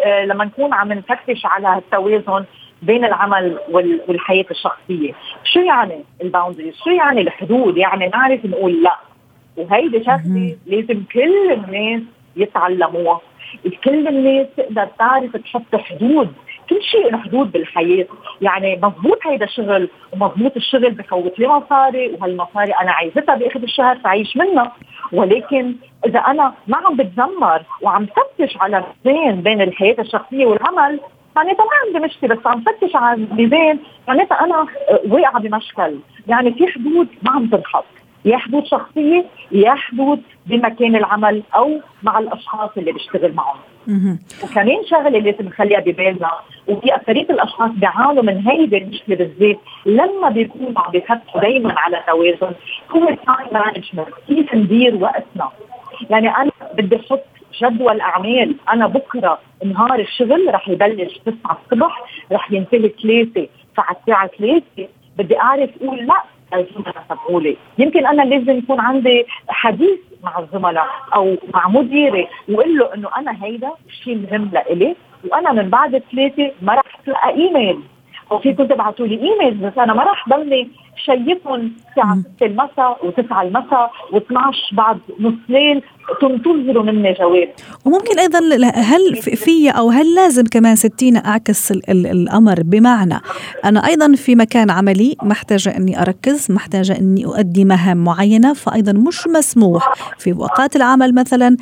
آه، 0.05 0.24
لما 0.24 0.44
نكون 0.44 0.72
عم 0.74 0.92
نفتش 0.92 1.46
على 1.46 1.79
التوازن 1.79 2.44
بين 2.83 3.05
العمل 3.05 3.59
وال- 3.70 4.01
والحياة 4.09 4.44
الشخصية، 4.51 5.12
شو 5.44 5.61
يعني 5.61 6.05
ال 6.22 6.27
boundaries؟ 6.27 6.74
شو 6.85 6.90
يعني 6.90 7.20
الحدود؟ 7.20 7.77
يعني 7.77 8.09
نعرف 8.09 8.44
نقول 8.44 8.83
لا. 8.83 8.96
وهيدي 9.57 10.05
شغلة 10.05 10.57
لازم 10.66 11.03
كل 11.12 11.53
الناس 11.53 12.03
يتعلموها، 12.37 13.20
كل 13.85 14.09
الناس 14.09 14.46
تقدر 14.57 14.88
تعرف 14.98 15.37
تحط 15.37 15.77
حدود. 15.77 16.33
كل 16.70 16.83
شيء 16.83 17.12
له 17.12 17.18
حدود 17.18 17.52
بالحياة، 17.52 18.07
يعني 18.40 18.76
مضبوط 18.76 19.18
هيدا 19.26 19.46
شغل 19.46 19.88
ومضبوط 20.12 20.57
الشغل 20.57 20.90
بفوت 20.90 21.38
لي 21.38 21.48
مصاري 21.48 22.09
وهالمصاري 22.09 22.72
أنا 22.72 22.92
عايزتها 22.92 23.35
بآخر 23.35 23.62
الشهر 23.62 23.98
فعيش 23.98 24.37
منها، 24.37 24.72
ولكن 25.12 25.74
إذا 26.07 26.18
أنا 26.18 26.54
ما 26.66 26.76
عم 26.76 26.96
بتذمر 26.96 27.62
وعم 27.83 28.07
فتش 28.07 28.57
على 28.57 28.85
ميزان 29.04 29.40
بين 29.42 29.61
الحياة 29.61 29.96
الشخصية 29.98 30.46
والعمل 30.46 31.00
معناتها 31.37 31.64
ما 31.64 31.70
عندي 31.87 32.07
مشكلة 32.07 32.35
بس 32.35 32.46
عم 32.46 32.61
فتش 32.61 32.96
على 32.96 33.26
ميزان 33.33 33.78
معناتها 34.09 34.44
أنا 34.44 34.61
آه، 34.61 35.00
واقعة 35.09 35.40
بمشكل، 35.40 35.98
يعني 36.28 36.52
في 36.52 36.66
حدود 36.66 37.09
ما 37.22 37.31
عم 37.31 37.46
تنحط، 37.46 37.85
يا 38.24 38.37
حدود 38.37 38.66
شخصية 38.66 39.24
يا 39.52 39.74
حدود 39.74 40.22
بمكان 40.46 40.96
العمل 40.96 41.42
أو 41.54 41.81
مع 42.02 42.18
الأشخاص 42.18 42.70
اللي 42.76 42.92
بشتغل 42.92 43.33
معهم. 43.35 43.59
وكمان 44.44 44.85
شغلة 44.90 45.18
لازم 45.18 45.46
نخليها 45.46 45.81
ببالنا 45.81 46.31
وفي 46.68 46.94
اكثريه 46.94 47.22
الأشخاص 47.22 47.70
بيعانوا 47.70 48.22
من 48.22 48.48
هيدي 48.48 48.79
المشكلة 48.79 49.16
بالذات 49.16 49.59
لما 49.87 50.29
بيكونوا 50.29 50.81
عم 50.81 50.92
بيفتحوا 50.92 51.40
دائما 51.40 51.74
على 51.77 52.03
توازن. 52.07 52.55
هو 52.90 53.09
ال 53.09 53.16
time 53.16 53.48
management 53.52 54.09
كيف 54.29 54.55
ندير 54.55 54.94
وقتنا. 54.94 55.48
يعني 56.11 56.29
أنا 56.29 56.51
بدي 56.74 56.96
أحط 56.96 57.24
جدول 57.62 58.01
أعمال. 58.01 58.55
أنا 58.72 58.87
بكرة 58.87 59.38
نهار 59.64 60.01
الشغل 60.01 60.55
رح 60.55 60.68
يبلش 60.68 61.18
9 61.18 61.59
الصبح 61.72 62.03
رح 62.33 62.53
ينتهي 62.53 62.88
3 62.88 63.48
فعلى 63.77 63.96
الساعة 64.01 64.27
3 64.38 64.62
بدي 65.18 65.40
أعرف 65.40 65.70
أقول 65.83 66.07
لا 66.07 66.22
تبعولي 67.08 67.56
يمكن 67.78 68.06
أنا 68.06 68.22
لازم 68.22 68.58
يكون 68.58 68.80
عندي 68.80 69.26
حديث 69.48 69.98
مع 70.22 70.38
الزملاء 70.38 70.87
أو 71.14 71.37
مع 71.54 71.68
مديري 71.68 72.28
وأقول 72.48 72.78
له 72.78 72.94
إنه 72.94 73.08
أنا 73.16 73.44
هيدا 73.44 73.70
شيء 74.04 74.16
مهم 74.16 74.50
لإلي 74.52 74.96
وأنا 75.30 75.52
من 75.52 75.70
بعد 75.70 76.02
ثلاثة 76.12 76.52
ما 76.62 76.74
رح 76.74 76.98
اتلقى 77.00 77.28
إيميل. 77.28 77.80
أو 78.32 78.38
فيكم 78.38 78.66
تبعتوا 78.66 79.06
لي 79.06 79.14
إيميل 79.14 79.54
بس 79.54 79.78
أنا 79.78 79.94
ما 79.94 80.02
رح 80.02 80.28
ضلني 80.28 80.68
شيكهم 81.04 81.72
الساعة 81.90 82.18
6 82.37 82.46
المساء 82.46 82.98
و9 83.02 83.32
المساء 83.42 83.90
و12 84.12 84.74
بعد 84.76 84.98
نص 85.20 85.34
ليل. 85.48 85.82
تنتظروا 86.20 86.82
مني 86.82 87.12
جواب 87.12 87.48
وممكن 87.84 88.18
أيضا 88.18 88.38
هل 88.74 89.16
في- 89.16 89.37
في 89.37 89.70
أو 89.70 89.90
هل 89.90 90.14
لازم 90.14 90.44
كمان 90.44 90.76
ستين 90.76 91.16
أعكس 91.16 91.72
ال- 91.72 91.90
ال- 91.90 92.06
الأمر؟ 92.06 92.62
بمعنى 92.62 93.20
أنا 93.64 93.87
أيضا 93.87 94.14
في 94.14 94.34
مكان 94.34 94.70
عملي 94.70 95.16
محتاجة 95.22 95.76
إني 95.76 96.02
أركز 96.02 96.46
محتاجة 96.52 96.98
إني 96.98 97.26
أؤدي 97.26 97.64
مهام 97.64 98.04
معينة 98.04 98.52
فايضا 98.52 98.92
مش 98.92 99.26
مسموح. 99.26 99.94
في 100.18 100.32
اوقات 100.32 100.76
العمل 100.76 101.14
مثلا 101.14 101.56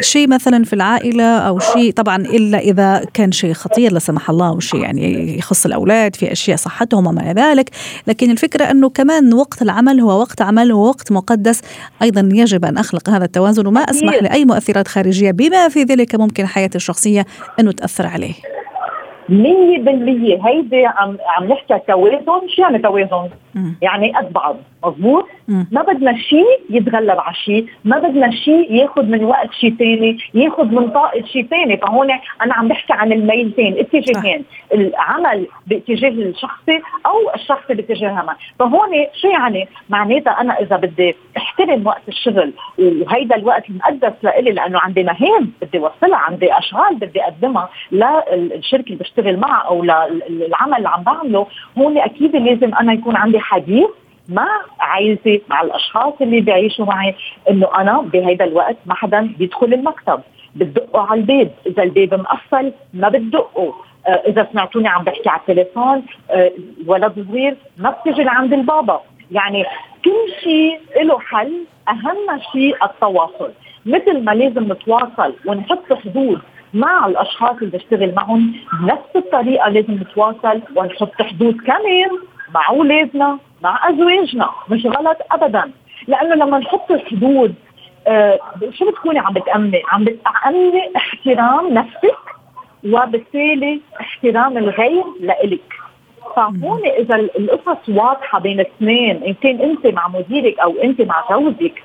شيء 0.00 0.28
مثلا 0.28 0.64
في 0.64 0.72
العائلة 0.72 1.24
أو 1.38 1.58
شيء 1.58 1.92
طبعا 1.92 2.16
إلا 2.16 2.58
إذا 2.58 3.04
كان 3.14 3.32
شيء 3.32 3.52
خطير 3.52 3.92
لا 3.92 3.98
سمح 3.98 4.30
الله 4.30 4.48
أو 4.48 4.60
شيء 4.60 4.80
يعني 4.80 5.38
يخص 5.38 5.66
الأولاد 5.66 6.16
في 6.16 6.32
أشياء 6.32 6.56
صحتهم 6.56 7.06
وما 7.06 7.30
إلى 7.30 7.42
ذلك. 7.42 7.70
لكن 8.06 8.30
الفكرة 8.30 8.47
أنه 8.70 8.88
كمان 8.88 9.34
وقت 9.34 9.62
العمل 9.62 10.00
هو 10.00 10.20
وقت 10.20 10.42
عمل 10.42 10.72
هو 10.72 10.88
وقت 10.88 11.12
مقدس. 11.12 11.62
أيضا 12.02 12.28
يجب 12.32 12.64
أن 12.64 12.78
أخلق 12.78 13.08
هذا 13.08 13.24
التوازن 13.24 13.66
وما 13.66 13.80
أسمح 13.80 14.14
أكيد. 14.14 14.22
لأي 14.22 14.44
مؤثرات 14.44 14.88
خارجية 14.88 15.30
بما 15.30 15.68
في 15.68 15.82
ذلك 15.82 16.14
ممكن 16.14 16.46
حياتي 16.46 16.76
الشخصية 16.76 17.26
انه 17.60 17.72
تاثر 17.72 18.06
عليه. 18.06 18.34
مية 19.28 19.78
بالمية. 19.78 20.38
هيدي 20.46 20.86
عم 20.86 21.16
عم 21.36 21.44
نحكي 21.44 21.78
توازن. 21.86 22.48
شو 22.56 22.62
يعني 22.62 22.78
توازن؟ 22.78 23.28
يعني 23.82 24.12
قد 24.16 24.32
بعض 24.32 24.56
مضبوط؟ 24.84 25.28
ما 25.48 25.82
بدنا 25.82 26.18
شيء 26.18 26.60
يتغلب 26.70 27.18
على 27.18 27.34
شيء 27.34 27.66
ما 27.84 27.98
بدنا 27.98 28.30
شيء 28.30 28.72
ياخذ 28.72 29.02
من 29.02 29.24
وقت 29.24 29.52
شيء 29.52 29.74
ثاني 29.74 30.18
ياخذ 30.34 30.64
من 30.64 30.90
طاقة 30.90 31.24
شيء 31.24 31.46
ثاني 31.46 31.76
فهون 31.76 32.10
أنا 32.42 32.54
عم 32.54 32.68
بحكي 32.68 32.92
عن 32.92 33.12
الميلتين 33.12 33.78
اتجاهين 33.78 34.44
العمل 34.74 35.46
باتجاه 35.66 36.08
الشخصي 36.08 36.80
أو 37.06 37.34
الشخصي 37.34 37.74
باتجاه 37.74 38.10
العمل 38.10 38.34
فهون 38.58 38.88
شو 39.22 39.28
يعني؟ 39.28 39.68
معناتها 39.88 40.40
أنا 40.40 40.60
إذا 40.60 40.76
بدي 40.76 41.16
أحترم 41.36 41.86
وقت 41.86 42.08
الشغل 42.08 42.52
وهيدا 42.78 43.36
الوقت 43.36 43.70
المقدس 43.70 44.12
لإلي 44.22 44.50
لأنه 44.50 44.78
عندي 44.78 45.02
مهام 45.02 45.52
بدي 45.62 45.78
اوصلها 45.78 46.18
عندي 46.18 46.58
أشغال 46.58 46.94
بدي 46.94 47.22
أقدمها 47.22 47.68
للشركه 47.92 48.86
اللي 48.86 48.98
بشتغل 48.98 49.36
معها 49.36 49.68
أو 49.68 49.82
للعمل 50.28 50.76
اللي 50.76 50.88
عم 50.88 51.02
بعمله 51.02 51.46
هون 51.78 51.98
أكيد 51.98 52.36
لازم 52.36 52.74
أنا 52.74 52.92
يكون 52.92 53.16
عندي 53.16 53.40
حديث 53.40 53.88
مع 54.28 54.48
عائلتي 54.80 55.42
مع 55.48 55.62
الأشخاص 55.62 56.12
اللي 56.20 56.40
بيعيشوا 56.40 56.84
معي 56.86 57.14
إنه 57.50 57.68
أنا 57.78 58.00
بهيدا 58.00 58.44
الوقت 58.44 58.76
ما 58.86 58.94
حدا 58.94 59.20
بيدخل 59.38 59.66
المكتب 59.66 60.20
بتدقوا 60.56 61.00
على 61.00 61.20
الباب 61.20 61.50
إذا 61.66 61.82
الباب 61.82 62.20
مقفل 62.20 62.72
ما 62.94 63.08
بتدقوا. 63.08 63.72
آه 64.06 64.10
إذا 64.10 64.48
سمعتوني 64.52 64.88
عم 64.88 65.04
بحكي 65.04 65.28
على 65.28 65.40
التليفون 65.40 66.02
آه 66.30 66.52
ولد 66.86 67.26
صغير 67.28 67.56
ما 67.78 67.90
بتجي 67.90 68.22
لعند 68.22 68.52
البابا. 68.52 69.00
يعني 69.30 69.64
كل 70.04 70.32
شيء 70.44 70.80
له 71.02 71.18
حل 71.18 71.64
أهم 71.88 72.40
شيء 72.52 72.84
التواصل. 72.84 73.50
مثل 73.86 74.24
ما 74.24 74.30
لازم 74.32 74.72
نتواصل 74.72 75.34
ونحط 75.46 75.92
حدود 75.92 76.40
مع 76.74 77.06
الأشخاص 77.06 77.56
اللي 77.62 77.78
بشتغل 77.78 78.14
معهم 78.14 78.54
بنفس 78.80 79.16
الطريقة 79.16 79.68
لازم 79.68 79.92
نتواصل 79.94 80.62
ونحط 80.76 81.22
حدود 81.22 81.56
كمان 81.56 82.10
مع 82.54 82.68
أولادنا 82.68 83.38
مع 83.62 83.88
أزواجنا. 83.90 84.50
مش 84.70 84.86
غلط 84.86 85.18
ابدا. 85.30 85.70
لأنه 86.06 86.34
لما 86.34 86.58
نحط 86.58 86.90
الحدود 86.92 87.54
آه 88.06 88.38
شو 88.70 88.90
بتكوني 88.90 89.18
عم 89.18 89.32
بتأمني؟ 89.32 89.82
عم 89.92 90.04
بتأمني 90.04 90.90
احترام 90.96 91.68
نفسك 91.74 92.18
وبالتالي 92.84 93.80
احترام 94.00 94.58
الغير 94.58 95.04
لإلك. 95.20 95.74
فهون 96.36 96.80
إذا 96.86 97.16
القصص 97.16 97.88
واضحة 97.88 98.38
بين 98.38 98.60
اثنين 98.60 99.22
إن 99.24 99.34
كان 99.34 99.60
أنت 99.60 99.86
مع 99.86 100.08
مديرك 100.08 100.58
أو 100.58 100.74
أنت 100.84 101.00
مع 101.00 101.24
جوزك 101.30 101.82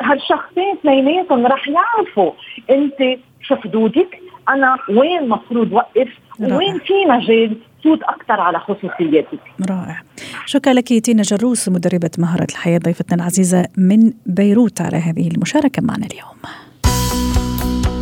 هالشخصين 0.00 0.72
اثنيناتهم 0.72 1.46
رح 1.46 1.68
يعرفوا 1.68 2.32
أنت 2.70 3.18
شو 3.42 3.56
حدودك 3.56 4.20
أنا 4.48 4.76
وين 4.88 5.28
مفروض 5.28 5.72
وقف؟ 5.72 6.08
وين 6.40 6.78
في 6.78 6.92
مجال 7.08 7.56
فوت 7.84 8.02
أكثر 8.02 8.40
على 8.40 8.58
خصوصياتك 8.58 9.38
رائع. 9.70 10.02
شكرا 10.46 10.72
لك 10.72 10.88
تينا 10.88 11.22
جروس 11.22 11.68
مدربة 11.68 12.10
مهارة 12.18 12.46
الحياة 12.50 12.78
ضيفتنا 12.78 13.16
العزيزة 13.16 13.66
من 13.76 14.12
بيروت 14.26 14.80
على 14.80 14.96
هذه 14.96 15.28
المشاركة 15.28 15.82
معنا 15.82 16.06
اليوم. 16.06 16.38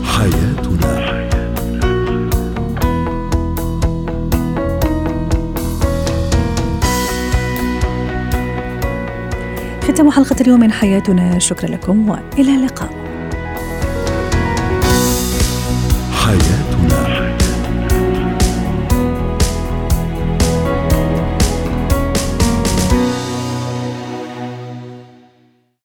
حياتنا. 0.04 1.22
ختام 9.82 10.10
حلقة 10.10 10.36
اليوم 10.40 10.60
من 10.60 10.72
حياتنا. 10.72 11.38
شكرا 11.38 11.68
لكم 11.70 12.10
وإلى 12.10 12.56
اللقاء. 12.56 13.01